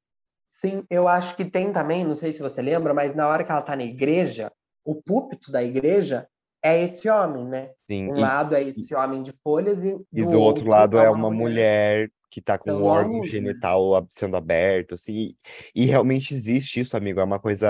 [0.45, 3.51] Sim, eu acho que tem também, não sei se você lembra, mas na hora que
[3.51, 4.51] ela tá na igreja,
[4.84, 6.28] o púlpito da igreja
[6.65, 7.69] é esse homem, né?
[7.86, 10.63] Sim, Um e, lado é e, esse homem de folhas e e do do outro
[10.63, 14.06] outro lado é é uma mulher mulher que tá com o dando à órgão genital
[14.10, 17.69] sendo aberto, assim, e, e realmente existe isso, amigo, é uma coisa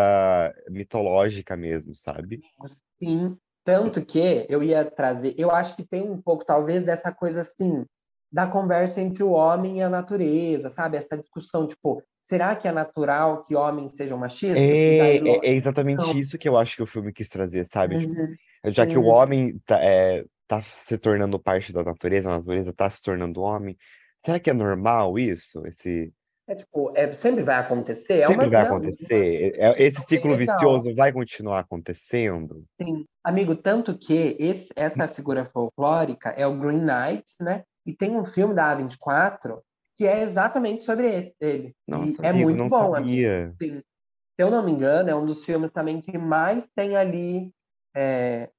[0.70, 2.42] mitológica mesmo, sabe?
[2.98, 7.42] Sim, tanto que eu ia trazer, eu acho que tem um pouco, talvez, dessa coisa
[7.42, 7.86] assim,
[8.32, 10.98] da conversa entre o homem e a natureza, sabe?
[10.98, 14.60] Essa discussão, tipo, será que é natural que homens sejam machistas?
[14.60, 16.18] E É, é, é exatamente não.
[16.18, 18.00] isso que eu acho que o filme quis trazer, sabe?
[18.00, 18.14] Tipo,
[18.66, 22.74] Uhum, já que o homem tá, é, tá se tornando parte da natureza, a natureza
[22.74, 23.78] tá se tornando homem,
[24.26, 25.66] será que é normal isso?
[25.66, 26.12] Esse
[26.48, 29.56] É tipo, é, sempre vai acontecer, é sempre vai uma acontecer?
[29.56, 32.64] É- é- esse bem ciclo vicioso vai continuar acontecendo?
[32.80, 33.06] Sim.
[33.24, 37.64] Amigo, tanto que esse, essa figura folclórica é o Green Knight, né?
[37.86, 39.62] E tem um filme da A24
[39.98, 41.74] que é exatamente sobre esse, ele.
[41.88, 43.08] E Nossa, é amigo, muito não bom, amigo.
[43.08, 43.54] sabia.
[43.62, 43.80] Sim.
[43.80, 47.52] Se eu não me engano, é um dos filmes também que mais tem ali
[47.96, 48.50] é,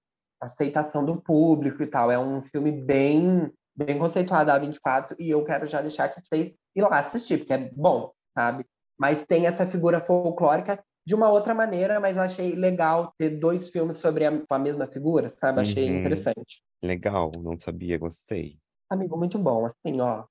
[0.40, 2.10] aceitação do público e tal.
[2.10, 6.24] É um filme bem, bem conceituado da A24 e eu quero já deixar aqui pra
[6.24, 8.64] vocês ir lá assistir, porque é bom, sabe?
[8.98, 13.68] Mas tem essa figura folclórica de uma outra maneira, mas eu achei legal ter dois
[13.70, 15.60] filmes sobre a, a mesma figura, sabe?
[15.60, 16.62] Achei Uhum, interessante.
[16.82, 18.58] legal, não sabia, gostei.
[18.90, 19.66] Amigo, muito bom.
[19.66, 20.24] Assim, ó,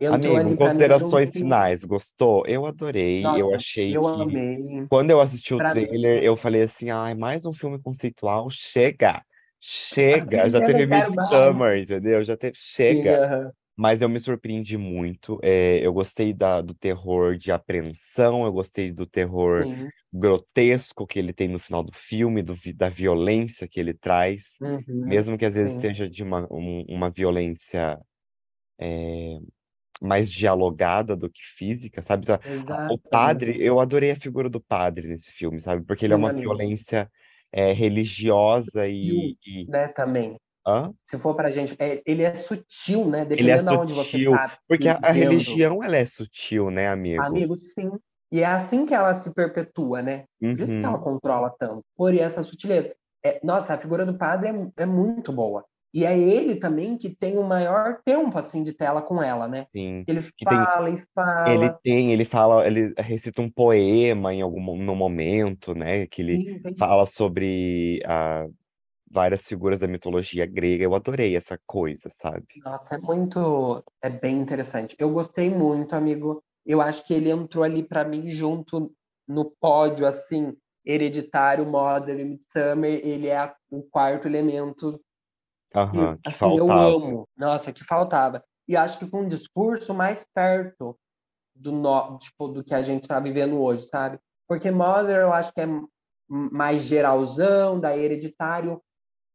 [0.00, 2.44] entrou Amigo, mim considerações finais, gostou?
[2.46, 4.86] Eu adorei, eu Nossa, achei eu que amei.
[4.88, 8.48] quando eu assisti o Pra mim, trailer, eu falei assim, ai, mais um filme conceitual,
[8.50, 9.22] chega,
[9.60, 10.86] chega, já teve.
[10.86, 12.22] Midsommar, entendeu?
[12.22, 12.56] Já teve,
[12.88, 13.14] Sim, chega.
[13.14, 13.52] aham.
[13.76, 18.92] Mas eu me surpreendi muito, é, eu gostei da, do terror de apreensão, eu gostei
[18.92, 19.90] do terror Sim.
[20.12, 25.06] grotesco que ele tem no final do filme, do, da violência que ele traz, Uhum.
[25.06, 25.78] mesmo que às vezes Sim.
[25.78, 27.98] seja de uma, um- uma violência
[30.00, 32.26] mais dialogada do que física, sabe?
[32.26, 35.84] Tá- a- O Exato, padre, eu adorei a figura do padre nesse filme, sabe?
[35.84, 37.10] Porque ele é uma violência
[37.52, 39.64] é, religiosa e, e...
[39.68, 40.36] né, também.
[40.66, 40.92] Hã?
[41.04, 43.20] Se for pra gente, é, ele é sutil, né?
[43.30, 46.88] Ele é Dependendo de onde você tá porque a, a religião ela é sutil, né,
[46.88, 47.22] amigo?
[47.22, 47.90] Amigo, sim.
[48.32, 50.24] E é assim que ela se perpetua, né?
[50.40, 51.84] Por isso que ela Uhum, controla tanto.
[51.96, 52.94] Por essa sutileza.
[53.24, 55.64] É, nossa, a figura do padre é, é muito boa.
[55.94, 59.66] E é ele também que tem o maior tempo, assim, de tela com ela, né?
[59.74, 60.06] sim.
[60.06, 60.98] Ele E tem, fala e
[61.44, 61.80] ele fala.
[61.82, 66.06] tem, ele fala, ele recita um poema em algum no momento, né?
[66.08, 68.46] Que ele Sim, fala sobre a,
[69.10, 70.84] várias figuras da mitologia grega.
[70.84, 72.46] Eu adorei essa coisa, sabe?
[72.54, 73.84] Nossa, é muito...
[74.02, 74.96] É bem interessante.
[74.98, 76.42] Eu gostei muito, amigo.
[76.64, 78.92] Eu acho que ele entrou ali pra mim junto
[79.28, 83.00] no pódio, assim, Hereditário, Modern e Midsummer.
[83.04, 85.00] Ele é a- o quarto elemento
[85.76, 87.28] Aham, que assim, eu amo.
[87.36, 88.42] Nossa, que faltava.
[88.66, 90.98] E acho que com um discurso mais perto
[91.54, 94.18] do, no, tipo, do que a gente está vivendo hoje, sabe?
[94.48, 95.66] Porque Mother eu acho que é
[96.28, 98.80] mais geralzão, da Hereditário.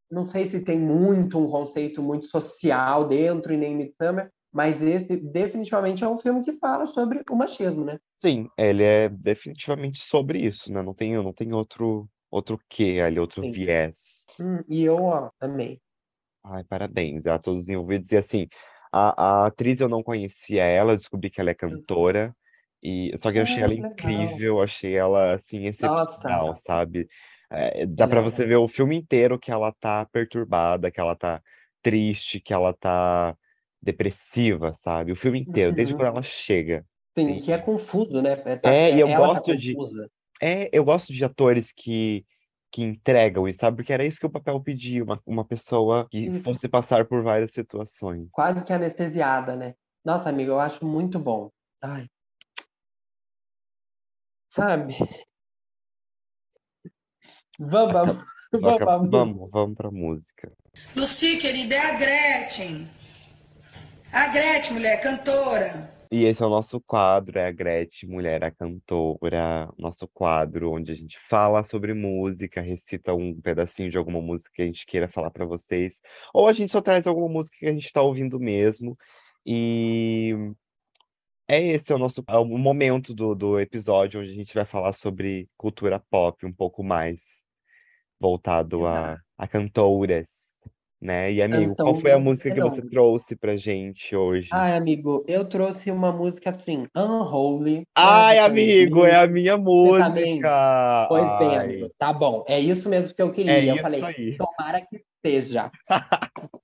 [0.09, 5.15] Não sei se tem muito um conceito muito social dentro e nem Midsummer, mas esse
[5.15, 7.97] definitivamente é um filme que fala sobre o machismo, né?
[8.19, 10.81] Sim, ele é definitivamente sobre isso, né?
[10.81, 13.51] Não tem, não tem outro, outro quê ali, outro Sim.
[13.51, 14.25] viés.
[14.39, 15.79] Hum, e eu, ó, amei.
[16.43, 18.11] Ai, parabéns a todos os envolvidos.
[18.11, 18.47] E assim,
[18.91, 22.35] a, a atriz eu não conhecia ela, eu descobri que ela é cantora,
[22.81, 23.81] e só que eu achei Ah, ela que legal.
[23.81, 27.07] incrível, achei ela assim excepcional, Nossa, sabe?
[27.51, 28.23] É, dá pra é.
[28.23, 31.41] você ver o filme inteiro que ela tá perturbada, que ela tá
[31.81, 33.37] triste, que ela tá
[33.81, 35.11] depressiva, sabe?
[35.11, 36.15] O filme inteiro, desde quando Uhum.
[36.15, 36.85] ela chega.
[37.17, 38.31] Sim, que é confuso, né?
[38.45, 40.09] É, tá- É, e é- eu ela tá gosto de, confusa.
[40.41, 42.25] é, eu gosto de atores que
[42.71, 43.77] que entregam isso, sabe?
[43.77, 46.43] Porque era isso que o papel pedia, uma, uma pessoa que Isso.
[46.43, 48.29] fosse passar por várias situações.
[48.31, 49.75] Quase que anestesiada, né?
[50.05, 51.51] Nossa, amiga, eu acho muito bom.
[51.81, 52.07] Ai,
[54.51, 54.95] sabe?
[57.59, 58.17] Vamos, vamos,
[58.51, 59.51] vamos, vamos.
[59.51, 60.51] Vamos, pra música.
[60.95, 62.89] Luci, querida, é a Gretchen.
[64.11, 66.00] A Gretchen, mulher, cantora.
[66.13, 70.91] E esse é o nosso quadro, é a Gretchen, Mulher, a Cantora, nosso quadro onde
[70.91, 75.07] a gente fala sobre música, recita um pedacinho de alguma música que a gente queira
[75.07, 76.01] falar pra vocês,
[76.33, 78.97] ou a gente só traz alguma música que a gente tá ouvindo mesmo.
[79.45, 80.35] E
[81.47, 84.65] é esse é o nosso é o momento do, do episódio onde a gente vai
[84.65, 87.41] falar sobre cultura pop um pouco mais
[88.19, 90.29] voltado a, a cantoras,
[91.01, 91.31] né?
[91.33, 92.91] E amigo, qual foi a Cantouras música que você fenômenos.
[92.91, 94.49] trouxe pra gente hoje?
[94.51, 100.33] Ai, amigo, eu trouxe uma música assim, Unholy, Ai, amigo, é a minha Você também?
[100.35, 101.05] música!
[101.09, 102.43] Pois bem, Ai, amigo, tá bom.
[102.47, 103.63] É isso mesmo que eu é queria.
[103.71, 104.37] Eu isso falei, aí.
[104.37, 105.71] tomara que seja.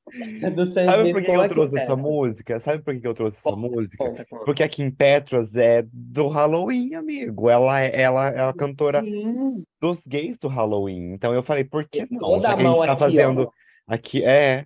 [0.73, 2.59] Sabe por que eu trouxe essa música?
[2.59, 3.97] Sabe por que eu trouxe essa música?
[4.03, 4.45] conta, conta.
[4.45, 7.49] Porque a Kim Petras é do Halloween, amigo.
[7.49, 11.11] Ela, é- ela é a cantora Sim, dos gays do Halloween.
[11.13, 12.19] Então eu falei, por que não?
[12.19, 13.51] toda Já a que a gente mão tá aqui, fazendo ó.
[13.87, 14.65] Aqui, é,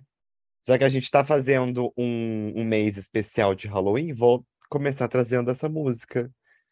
[0.66, 5.50] já que a gente tá fazendo um, um mês especial de Halloween, vou começar trazendo
[5.50, 6.30] essa música.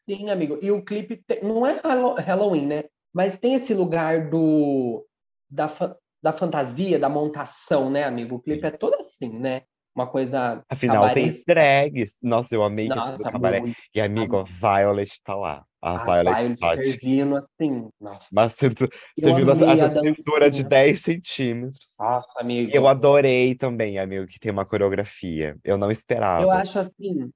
[0.08, 0.58] Sim, amigo.
[0.60, 2.84] E o clipe tem- não é Hallo- Halloween, né?
[3.12, 5.06] Mas tem esse lugar do
[5.48, 8.36] da, fa- da fantasia, da montação, né, amigo?
[8.36, 9.62] O clipe é todo assim, né?
[10.00, 12.16] Uma coisa Afinal, tem drags.
[12.22, 13.60] Nossa, eu amei que é tudo Nossa, cabaré.
[13.60, 13.76] muito.
[13.94, 15.62] E, amigo, a Violet tá lá.
[15.82, 17.88] A A Violet Violet servindo assim.
[18.00, 20.68] Nossa, Mas eu amei a cintura de dancinha.
[20.68, 21.86] 10 centímetros.
[21.98, 22.86] Nossa, E eu amigo.
[22.86, 25.56] adorei também, amigo, que tem uma coreografia.
[25.62, 26.52] Eu não Eu esperava.
[26.54, 27.30] acho assim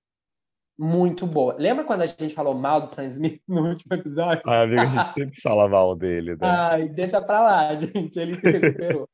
[0.78, 1.54] muito boa.
[1.58, 4.42] Lembra quando a gente falou mal do Sam Smith no último episódio?
[4.46, 6.48] Ai, amigo, a gente sempre fala mal dele, né?
[6.48, 8.18] Ai, deixa pra lá, gente.
[8.18, 9.08] Ele se recuperou.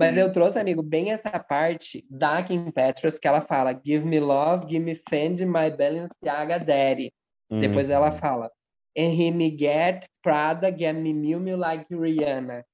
[0.00, 4.18] Mas eu trouxe, amigo, bem essa parte da Kim Petras que ela fala: Give me
[4.18, 7.12] love, give me Fendi, my Balenciaga daddy.
[7.50, 8.50] Depois ela Uhum, fala:
[8.96, 12.64] And he me get Prada, get me Miu Miu like Rihanna.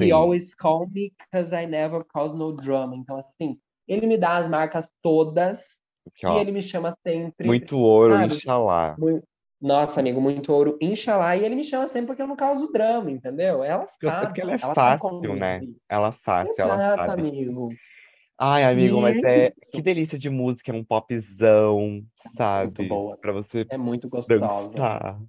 [0.00, 0.12] He sim.
[0.12, 2.96] always call me cause I never cause no drama.
[2.96, 7.78] Então, assim, ele me dá as marcas todas Aqui, e ele me chama sempre, Muito
[7.78, 8.34] ouro, sabe?
[8.34, 8.96] Inxalá.
[8.98, 9.22] Mui-
[9.62, 13.12] Nossa, amigo, muito ouro, Inxalá, e ele me chama sempre porque eu não causo drama,
[13.12, 13.62] entendeu?
[13.62, 15.60] Ela Porque eu sei sabe, porque ela é ela sabe fácil, né?
[15.88, 17.22] Ela é fácil, ela Exato, sabe.
[17.22, 17.68] amigo.
[18.38, 22.04] Ai, amigo, E mas é é que delícia de música, é um popzão, Muito
[22.36, 22.88] sabe?
[22.88, 23.16] boa.
[23.18, 24.72] Pra você É muito gostosa.
[24.72, 25.22] dançar.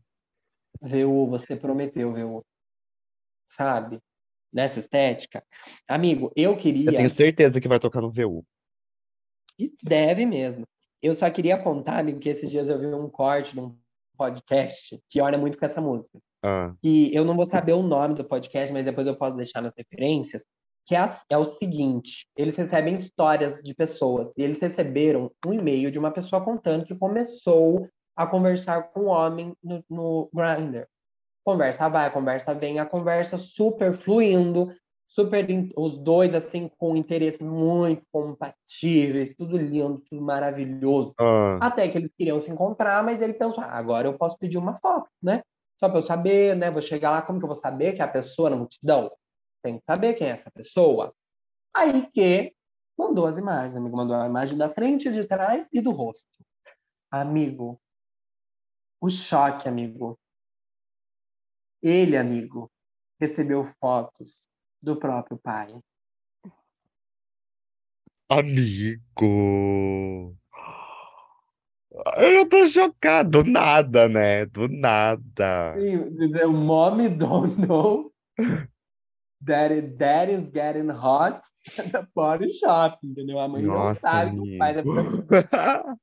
[0.81, 1.27] Viu?
[1.27, 2.43] Você prometeu, viu?
[3.49, 3.99] Sabe?
[4.51, 5.43] Nessa estética.
[5.87, 8.43] Amigo, eu Eu tenho queria, certeza que vai tocar no VU.
[9.59, 10.65] e deve mesmo.
[11.01, 13.77] Eu só queria contar, amigo, que esses dias eu vi um corte de um
[14.23, 16.17] podcast que olha muito com essa música.
[16.41, 19.61] Ah, E eu não vou saber o nome do podcast, mas depois eu posso deixar
[19.61, 20.45] nas referências.
[20.85, 24.31] Que é, é o seguinte: eles recebem histórias de pessoas.
[24.37, 29.07] E eles receberam um e-mail de uma pessoa contando que começou a conversar com um
[29.07, 30.85] homem no, no Grindr.
[31.45, 34.73] Conversa vai, conversa vem, a conversa super fluindo,
[35.13, 35.45] super
[35.77, 41.13] os dois assim com interesses muito compatíveis, tudo lindo, tudo maravilhoso.
[41.19, 44.57] ah, Até que eles queriam se encontrar, mas ele pensou, ah, agora eu posso pedir
[44.57, 45.43] uma foto, né?
[45.79, 46.71] Só para eu saber, né?
[46.71, 49.11] Vou chegar lá, como que eu vou saber que é a pessoa na multidão?
[49.61, 51.13] Tem que saber quem é essa pessoa.
[51.75, 52.51] Aí que
[52.97, 56.43] mandou as imagens, amigo, mandou a imagem da frente, de trás e do rosto.
[57.11, 57.79] Amigo,
[58.99, 60.17] o choque, amigo.
[61.83, 62.71] Ele, amigo,
[63.19, 64.47] recebeu fotos
[64.83, 65.73] do próprio pai.
[68.29, 70.35] amigo.
[72.17, 73.43] Eu tô chocado.
[73.43, 74.45] Do nada, né?
[74.47, 75.75] Do nada.
[75.75, 78.11] The mommy don't know
[79.45, 81.41] that it, that is getting hot
[81.77, 83.39] at the body shop, entendeu?
[83.39, 85.23] A mãe não Nossa, sabe que o pai amigo.
[85.29, 85.83] estar...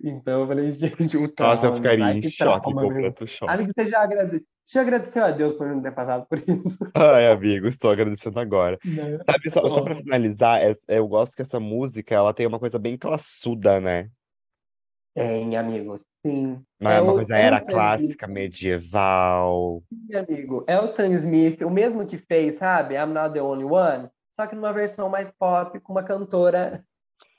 [0.00, 3.52] Então eu falei, gente, o Nossa, eu trauma, ficaria em que choque, trauma, completo choque.
[3.52, 4.44] Amigo, você já, agrade...
[4.64, 6.78] você já agradeceu a Deus por não ter passado por isso?
[6.94, 8.78] Ai, amigo, estou agradecendo agora.
[8.84, 9.18] Né?
[9.28, 12.58] Sabe, só, só pra finalizar, é- é- eu gosto que essa música, ela tem uma
[12.58, 14.08] coisa bem classuda, né?
[15.14, 16.62] Tem, amigo, sim.
[16.78, 19.82] Não é É uma coisa o era clássica, medieval.
[19.90, 20.64] sim, amigo.
[20.66, 22.94] É o Sam Smith, o mesmo que fez, sabe?
[22.94, 26.84] I'm Not the Only One, só que numa versão mais pop, com uma cantora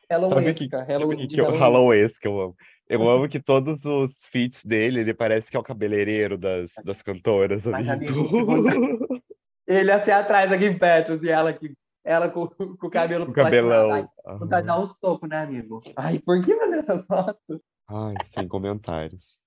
[0.10, 1.28] Sabe o que, Halloweenesca, sabe o Hallow...
[1.28, 1.60] que, eu, Halloween.
[1.60, 2.56] Halloween que eu amo?
[2.90, 7.02] Eu amo que todos os feats dele, ele parece que é o cabeleireiro das, das
[7.02, 8.30] cantoras, Mas, amigo.
[9.68, 13.34] Ele assim atrás aqui em Petros e ela aqui, ela com, com o cabelo O
[13.34, 13.68] platinado.
[13.68, 13.92] cabelão.
[13.92, 15.84] Ai, vontade de dar uns tocos, né, amigo?
[15.98, 17.60] Ai, por que fazer essas fotos?
[17.90, 19.46] Ai, sem comentários.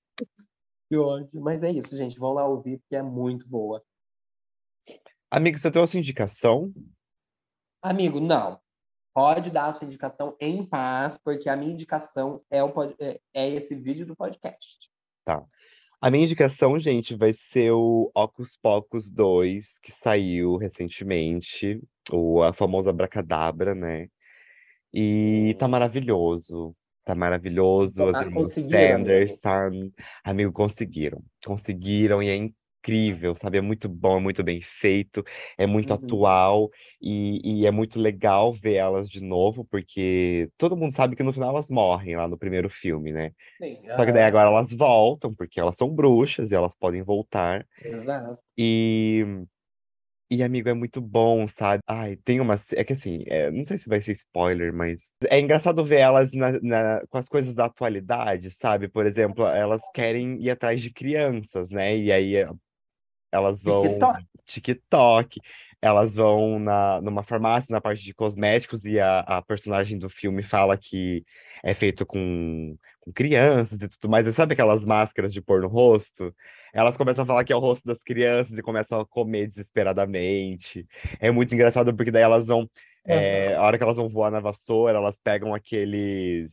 [0.91, 1.41] Que ódio.
[1.41, 2.19] Mas é isso, gente.
[2.19, 3.83] Vão lá ouvir, porque é muito boa.
[5.31, 6.71] Amigo, você trouxe indicação?
[7.83, 8.61] Amigo, não.
[9.13, 13.49] Pode dar a sua indicação em paz, porque a minha indicação é, o, é, é
[13.51, 14.89] esse vídeo do podcast.
[15.25, 15.43] Tá.
[16.01, 21.81] A minha indicação, gente, vai ser o Ocus Pocus 2, que saiu recentemente,
[22.11, 24.09] o a famosa Abracadabra, né?
[24.95, 26.75] E tá maravilhoso.
[27.05, 29.41] Tá maravilhoso, as Ah, irmãs conseguiram, Sanders, amigo.
[29.43, 29.91] Sam,
[30.23, 31.23] amigo, conseguiram.
[31.45, 32.37] Conseguiram e é
[32.81, 33.59] incrível, sabe?
[33.59, 35.25] É muito bom, é muito bem feito,
[35.59, 35.95] é muito Uhum.
[35.95, 36.71] atual
[37.01, 41.33] e, e é muito legal ver elas de novo, porque todo mundo sabe que no
[41.33, 43.33] final elas morrem lá no primeiro filme, né?
[43.61, 47.67] Sim, Só que daí agora elas voltam, porque elas são bruxas e elas podem voltar.
[47.85, 48.43] exato.
[48.59, 49.25] E,
[50.31, 51.83] e amigo, é muito bom, sabe?
[51.87, 52.55] Ai, tem uma.
[52.77, 56.33] É que assim, é, não sei se vai ser spoiler, mas é engraçado ver elas
[56.33, 58.89] na, na- com as coisas da atualidade, sabe?
[58.89, 61.97] Por exemplo, elas querem ir atrás de crianças, né?
[61.97, 62.37] E aí
[63.33, 64.25] elas vão TikTok.
[64.47, 65.41] TikTok,
[65.81, 70.43] elas vão na, numa farmácia na parte de cosméticos e a, a personagem do filme
[70.43, 71.25] fala que
[71.63, 74.27] é feito com, com crianças e tudo mais.
[74.27, 76.35] E sabe aquelas máscaras de pôr no rosto?
[76.73, 80.87] Elas começam a falar que é o rosto das crianças e começam a comer desesperadamente.
[81.19, 82.69] É muito engraçado porque daí elas vão,
[83.07, 86.53] é, a hora que elas vão voar na vassoura, elas pegam aqueles.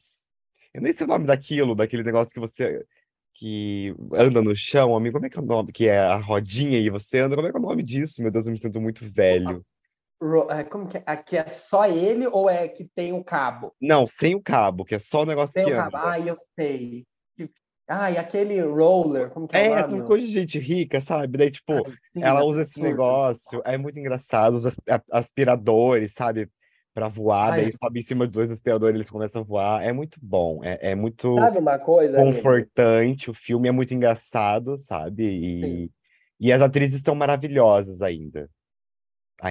[0.74, 2.86] Eu nem sei o nome daquilo, daquele negócio que você
[3.40, 5.72] que anda no chão, amigo, como é que é o nome?
[5.72, 8.22] Que é a rodinha e você anda, como é que é o nome disso?
[8.22, 9.64] Meu Deus, eu me sinto muito velho.
[10.50, 11.04] É, Como que é?
[11.06, 13.76] Aqui é só ele ou é que tem o cabo?
[13.80, 15.96] Não, sem o cabo, que é só o negócio Tem que o cabo.
[15.98, 16.08] anda.
[16.10, 17.06] Ai, eu sei.
[17.90, 19.94] Ai, aquele roller, como que é o É, nome?
[20.00, 21.38] tudo coisa de gente rica, sabe?
[21.38, 21.84] Daí, tipo, Ai,
[22.14, 22.90] sim, ela usa esse absurdo.
[22.90, 24.66] negócio, é muito engraçado, os
[25.12, 26.50] aspiradores, sabe?
[26.98, 29.84] Pra voar, Ai, daí sobe em cima dos dois aspiradores, eles começam a voar.
[29.84, 32.38] É muito bom, é, é muito sabe uma coisa, amigo?
[32.38, 35.28] confortante, o filme é muito engraçado, sabe?
[35.62, 35.88] Sim.
[36.40, 38.50] E, e as atrizes estão maravilhosas ainda.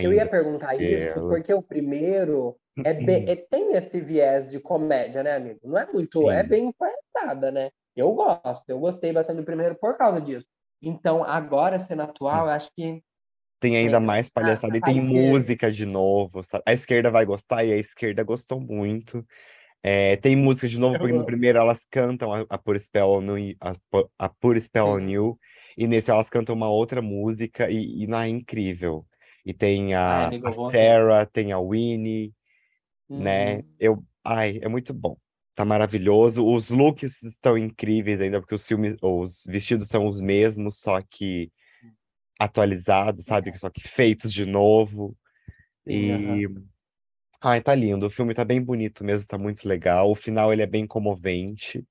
[0.02, 0.30] Eu ia Ainda.
[0.30, 5.60] perguntar isso porque o primeiro é bem, é- tem esse viés de comédia, né, amigo?
[5.62, 6.48] Não é muito, é Sim.
[6.48, 7.70] bem palhaçada, né?
[7.94, 10.44] Eu gosto, eu gostei bastante do primeiro por causa disso.
[10.82, 13.02] Então, agora, sendo atual, eu acho que
[13.58, 16.62] Tem ainda mais palhaçada e tem música de novo, sabe?
[16.66, 19.24] A esquerda vai gostar e a esquerda gostou muito.
[19.82, 23.24] É, tem música de novo, porque no primeiro elas cantam a, a Put Spell on
[23.60, 23.72] a,
[24.18, 25.08] a Put Spell on.
[25.08, 25.38] You,
[25.76, 29.06] e nesse elas cantam uma outra música e, e não é incrível.
[29.44, 30.72] E tem Ai, a, amigo, a ver.
[30.72, 32.34] Sarah, tem a Winnie,
[33.08, 33.56] né?
[33.56, 33.64] Uhum.
[33.78, 35.16] Eu, ai, é muito bom.
[35.54, 36.44] Tá maravilhoso.
[36.44, 41.50] Os looks estão incríveis ainda, porque os filmes, os vestidos são os mesmos, só que
[42.38, 43.56] atualizados, sabe?
[43.58, 45.16] Só que feitos de novo.
[45.86, 46.42] Sim.
[46.42, 46.48] E
[47.40, 48.06] ai, tá lindo.
[48.06, 50.10] O filme tá bem bonito mesmo, tá muito legal.
[50.10, 51.84] O final ele é bem comovente,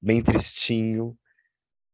[0.00, 1.16] bem tristinho,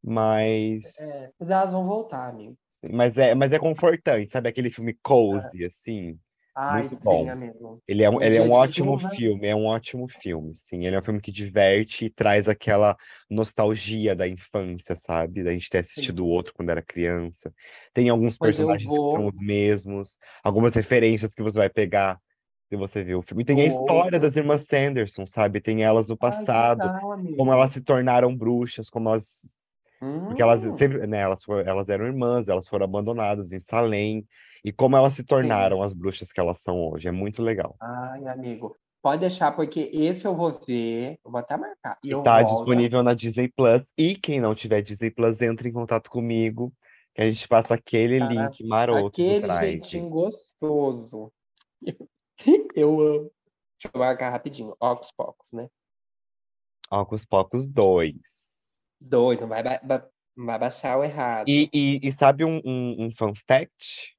[0.03, 2.57] mas É, mas elas vão voltar, amigo.
[2.93, 4.49] mas é, mas é confortante, sabe?
[4.49, 6.19] Aquele filme cozy assim,
[6.57, 7.39] Ai, muito sim, bom.
[7.89, 9.13] Ele é, um- ele é um ótimo chuva.
[9.15, 10.87] filme, é um ótimo filme, sim.
[10.87, 12.97] Ele é um filme que diverte e traz aquela
[13.31, 15.45] nostalgia da infância, sabe?
[15.45, 17.53] Da gente ter assistido o outro quando era criança.
[17.95, 22.21] Tem alguns Pois personagens que são vou os mesmos, algumas referências que você vai pegar
[22.71, 23.43] se você ver o filme.
[23.45, 25.61] E tem a história das irmãs Sanderson, sabe?
[25.61, 29.43] Tem elas no Ai, que passado, legal, como elas se tornaram bruxas, como elas
[30.27, 34.27] porque elas Hum, sempre, né, elas, foram, elas eram irmãs, elas foram abandonadas em Salem,
[34.67, 35.27] e como elas se sim.
[35.27, 37.07] tornaram as bruxas que elas são hoje.
[37.09, 37.77] É muito legal.
[37.81, 38.77] Ai, amigo.
[39.01, 41.19] Pode deixar, porque esse eu vou ver.
[41.25, 41.97] Eu vou até marcar.
[42.03, 42.57] E E tá volto.
[42.57, 43.85] disponível na Disney Plus.
[43.97, 46.73] E quem não tiver Disney Plus, entre em contato comigo,
[47.15, 51.33] que a gente passa aquele Cara, link maroto aquele jeitinho gostoso.
[52.75, 53.31] Eu amo.
[53.79, 54.75] Deixa eu marcar rapidinho.
[54.81, 55.69] Ocus Pocus, né?
[56.91, 58.15] Ocus Pocus 2.
[59.01, 61.47] Dois, não vai, ba- ba- não vai baixar o errado.
[61.49, 64.16] E, e, e sabe um, um, um fun fact?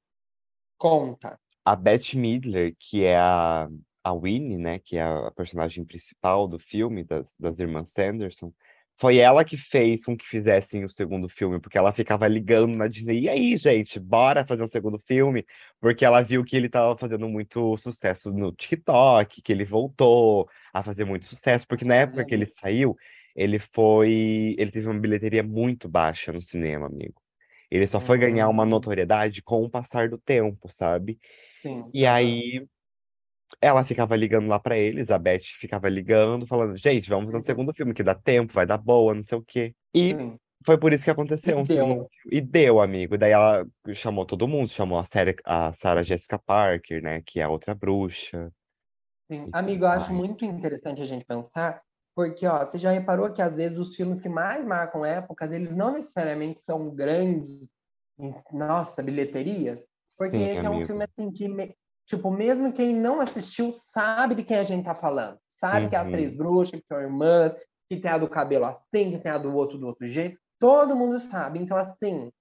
[0.77, 1.39] Conta.
[1.65, 3.67] A Bette Midler, que é a,
[4.03, 8.53] a Winnie, né, que é a personagem principal do filme das, das irmãs Sanderson,
[8.99, 12.87] foi ela que fez com que fizessem o segundo filme, porque ela ficava ligando na
[12.87, 15.45] Disney, e aí, gente, bora fazer um segundo filme?
[15.79, 20.83] Porque ela viu que ele estava fazendo muito sucesso no TikTok, que ele voltou a
[20.83, 22.59] fazer muito sucesso, porque na época que ele amigo.
[22.59, 22.97] saiu,
[23.35, 27.21] ele foi, ele teve uma bilheteria muito baixa no cinema, amigo.
[27.71, 31.19] Ele só foi ganhar uma Hum, notoriedade com o passar do tempo, sabe?
[31.63, 31.93] sim.
[31.93, 32.67] E aí
[33.61, 37.41] ela ficava ligando lá pra eles, a Beth ficava ligando, falando, gente, vamos fazer um
[37.41, 37.43] Uhum.
[37.43, 39.73] segundo filme que dá tempo, vai dar boa, não sei o quê.
[39.95, 40.39] E Sim.
[40.65, 41.11] foi por isso que
[41.43, 42.11] E aconteceu um segundo deu.
[42.31, 43.17] E deu, amigo.
[43.17, 47.43] Daí ela chamou todo mundo, chamou a Sarah, a Sarah Jessica Parker, né, que é
[47.43, 48.51] a outra bruxa
[49.29, 49.47] Sim.
[49.47, 51.81] e Amigo, eu acho muito interessante a gente pensar,
[52.17, 55.75] porque, ó, você já reparou que às vezes os filmes que mais marcam épocas, eles
[55.75, 57.69] não necessariamente são grandes,
[58.17, 59.87] em, nossa, bilheterias,
[60.17, 60.87] porque Sim, esse é um amigo.
[60.87, 61.75] filme assim que, me-
[62.07, 65.99] tipo, mesmo quem não assistiu sabe de quem a gente tá falando, sabe que é
[65.99, 66.37] as três Uhum.
[66.37, 67.55] bruxas, que são irmãs,
[67.87, 70.95] que tem a do cabelo assim, que tem a do outro do outro jeito, todo
[70.95, 71.59] mundo sabe.
[71.59, 72.31] Então, assim,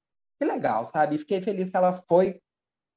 [0.41, 1.19] que legal, sabe?
[1.19, 2.41] Fiquei feliz que ela foi,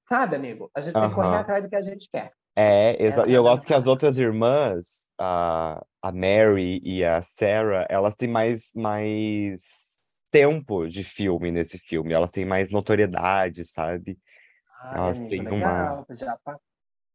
[0.07, 0.71] sabe, amigo?
[0.73, 2.31] A gente tem que correr atrás do que a gente quer.
[2.55, 7.03] É, exa- Essa e é eu gosto que as outras irmãs, a, a Mary e
[7.03, 9.61] a Sarah, elas têm mais, mais
[10.31, 14.17] tempo de filme nesse filme, elas têm mais notoriedade, sabe?
[14.81, 15.95] Ai, Elas amigo, têm uma.
[15.95, 16.05] legal.
[16.11, 16.59] Já pa-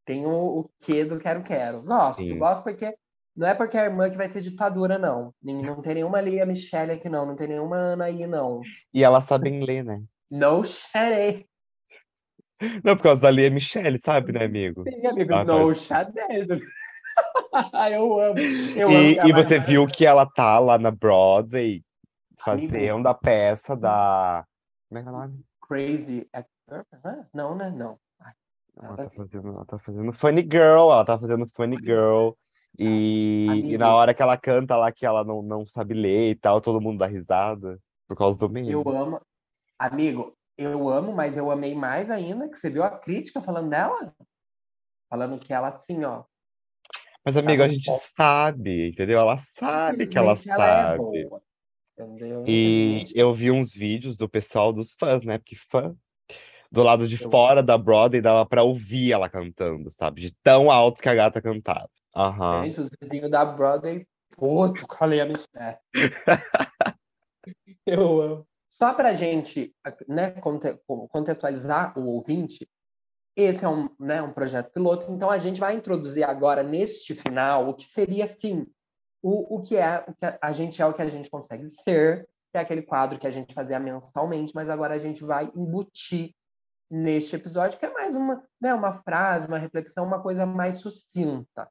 [0.05, 0.31] tem o,
[0.61, 1.83] o quê do quero quero.
[1.83, 2.39] Gosto, Sim.
[2.39, 2.95] gosto porque
[3.35, 5.35] não é porque a irmã que vai ser ditadura, não.
[5.43, 7.25] Nem- Não tem nenhuma Lia Michele aqui, não.
[7.25, 8.61] Não tem nenhuma Ana aí, não.
[8.93, 10.03] E elas sabem ler, né?
[10.31, 11.47] No shade.
[12.85, 14.85] Não, por causa da Lia Michele, sabe, né, amigo?
[14.85, 16.47] Sim, amigo, Ah, no xadrez.
[17.93, 18.39] eu amo.
[18.39, 21.83] Eu amo E, que a e você viu que ela tá lá na Broadway
[22.45, 24.45] fazendo a peça da.
[24.89, 25.45] Como é que é o nome?
[25.67, 26.29] Crazy?
[27.33, 27.71] Não, né?
[27.71, 27.99] Não.
[28.21, 28.33] Ai,
[28.83, 32.31] Ela tá fazendo, ela tá fazendo Funny Girl, ela tá fazendo Funny Girl.
[32.79, 36.35] E, e na hora que ela canta lá que ela não, não sabe ler e
[36.35, 38.71] tal, todo mundo dá risada por causa do meme.
[38.71, 39.21] Eu amo.
[39.79, 44.15] Amigo, eu amo, mas eu amei mais ainda que você viu a crítica falando dela?
[45.09, 46.25] Falando que ela assim, ó.
[47.25, 48.03] Mas, amigo, a gente ponto.
[48.17, 49.19] sabe, entendeu?
[49.19, 50.37] Ela sabe que ela ela é
[50.97, 50.99] sabe.
[50.99, 51.43] boa.
[51.99, 52.45] Entendeu?
[52.47, 55.39] E eu vi uns vídeos do pessoal dos fãs, né?
[55.39, 55.95] Porque fã
[56.71, 60.21] do lado de fora da Broadway dava pra ouvir ela cantando, sabe?
[60.21, 61.89] De tão alto que a gata cantava.
[62.15, 62.65] Aham.
[62.65, 64.07] Gente, os vizinhos da Broadway,
[64.37, 65.79] puto, colei a Michelle.
[67.87, 68.47] Eu amo.
[68.69, 69.73] Só pra gente
[70.09, 70.77] né, conte-
[71.09, 72.69] contextualizar o ouvinte,
[73.37, 77.69] esse é um, né, um projeto piloto, então a gente vai introduzir agora, neste final,
[77.69, 78.67] o que seria, assim,
[79.23, 81.65] o, o que é, o que a, a gente é o que a gente consegue
[81.67, 85.51] ser, que é aquele quadro que a gente fazia mensalmente, mas agora a gente vai
[85.57, 86.33] embutir
[86.91, 91.69] neste episódio, que é mais uma, né, uma frase, uma reflexão, uma coisa mais sucinta,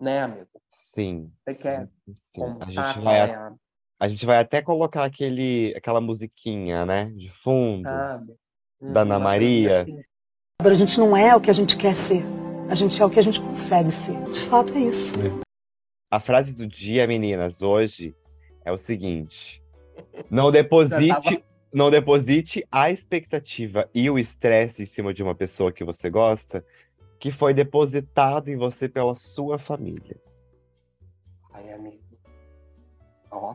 [0.00, 0.48] né, amigo?
[0.70, 1.32] Sim.
[1.44, 2.42] Você sim, quer sim.
[2.42, 3.54] A Contar gente qual vai, é a, a-
[4.00, 7.06] a gente vai até colocar aquele, aquela musiquinha, né?
[7.10, 7.88] De fundo.
[7.88, 8.34] sabe?
[8.80, 9.82] Da Ana Uma Maria.
[9.82, 10.02] assim.
[10.70, 12.24] A gente não é o que a gente quer ser.
[12.68, 14.16] A gente é o que a gente consegue ser.
[14.30, 15.12] De fato é isso.
[16.10, 18.14] A frase do dia, meninas, hoje
[18.64, 19.62] é o seguinte:
[20.30, 25.84] não deposite, não deposite a expectativa e o estresse em cima de uma pessoa que
[25.84, 26.64] você gosta,
[27.18, 30.16] que foi depositado em você pela sua família.
[31.52, 31.98] Ai, amigo.
[33.30, 33.54] Ó.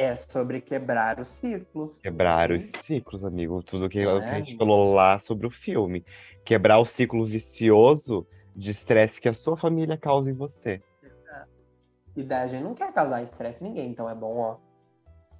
[0.00, 2.00] É sobre quebrar os ciclos.
[2.00, 3.60] Quebrar os ciclos, amigo.
[3.64, 4.58] Tudo que É, a gente amigo.
[4.58, 6.04] falou lá sobre o filme.
[6.44, 8.24] Quebrar o ciclo vicioso
[8.54, 10.80] de estresse que a sua família causa em você.
[12.16, 14.56] E daí a gente não quer causar estresse em ninguém, então é bom, ó,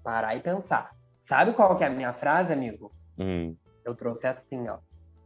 [0.02, 0.90] parar e pensar.
[1.20, 2.92] Sabe qual que é a minha frase, amigo?
[3.18, 4.78] Hum, Eu trouxe assim, ó.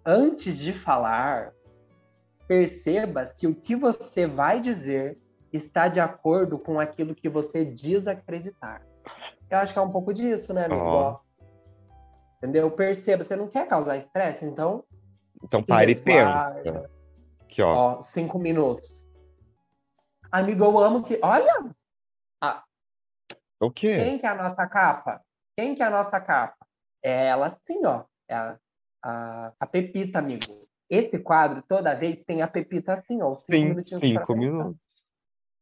[0.05, 1.53] Antes de falar,
[2.47, 5.19] perceba se o que você vai dizer
[5.53, 8.83] está de acordo com aquilo que você diz acreditar.
[9.53, 10.81] Eu acho que é um pouco disso, né, amigo?
[10.83, 11.21] Ó.
[12.39, 12.71] Entendeu?
[12.71, 14.83] Perceba, você não quer causar estresse, então
[15.45, 16.89] Então pare e pensa.
[17.43, 17.75] Aqui, ó.
[17.75, 19.07] Ó, cinco minutos.
[20.31, 21.21] Amigo, eu amo que.
[21.23, 21.71] Olha!
[23.61, 23.95] O quê?
[24.03, 25.21] Quem que é a nossa capa?
[25.55, 26.67] Quem que é a nossa capa?
[27.03, 28.05] É ela sim, ó.
[28.27, 28.59] É a,
[29.03, 30.67] a, a Pepita, amigo.
[30.91, 33.35] Esse quadro, toda vez, tem a Pepita assim, ó.
[33.35, 34.81] Cinco Sim, minutinhos cinco pensar, minutos.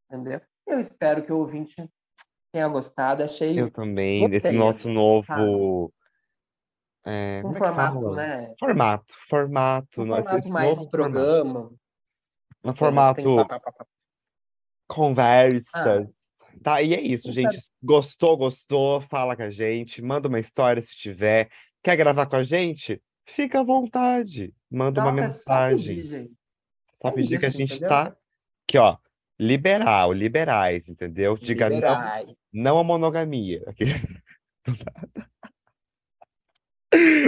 [0.08, 0.40] Entendeu?
[0.66, 1.90] Eu espero que o ouvinte
[2.52, 3.22] tenha gostado.
[3.22, 5.92] Achei Eu também, desse nosso assim, novo.
[7.04, 8.16] é, um é formato, fala?
[8.16, 8.54] né?
[8.58, 10.02] Formato, formato.
[10.02, 11.72] Um formato esse mais novo programa.
[12.62, 13.86] Um formato assim, pá, pá.
[14.86, 16.08] conversa.
[16.08, 16.20] Ah.
[16.62, 17.58] Tá, e é isso, Eu gente.
[17.82, 19.00] Gostou, gostou?
[19.02, 20.02] Fala com a gente.
[20.02, 21.48] Manda uma história se tiver.
[21.82, 23.00] Quer gravar com a gente?
[23.24, 24.52] Fica à vontade.
[24.70, 25.78] Manda uma Nossa, é só mensagem.
[25.78, 26.32] pedir, gente.
[26.96, 27.88] Só É pedir que a isso, gente entendeu?
[27.88, 28.16] tá
[28.68, 28.98] aqui, ó.
[29.42, 31.34] Liberal, liberais, entendeu?
[31.38, 32.36] Diga não, Liberai.
[32.52, 33.64] não à monogamia.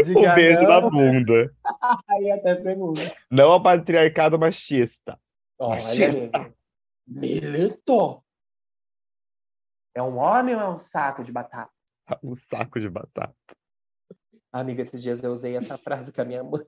[0.05, 0.91] Diga Um beijo na não.
[0.91, 1.55] bunda.
[2.11, 3.17] Aí até pergunta.
[3.31, 5.19] Não ao patriarcado machista.
[5.59, 6.37] Olha, Machista.
[6.37, 6.55] amigo.
[7.07, 8.23] Milito.
[9.95, 11.71] É um homem ou é um saco de batata?
[12.23, 13.35] Um saco de batata.
[14.53, 16.61] Amiga, esses dias eu usei essa frase com a minha mãe.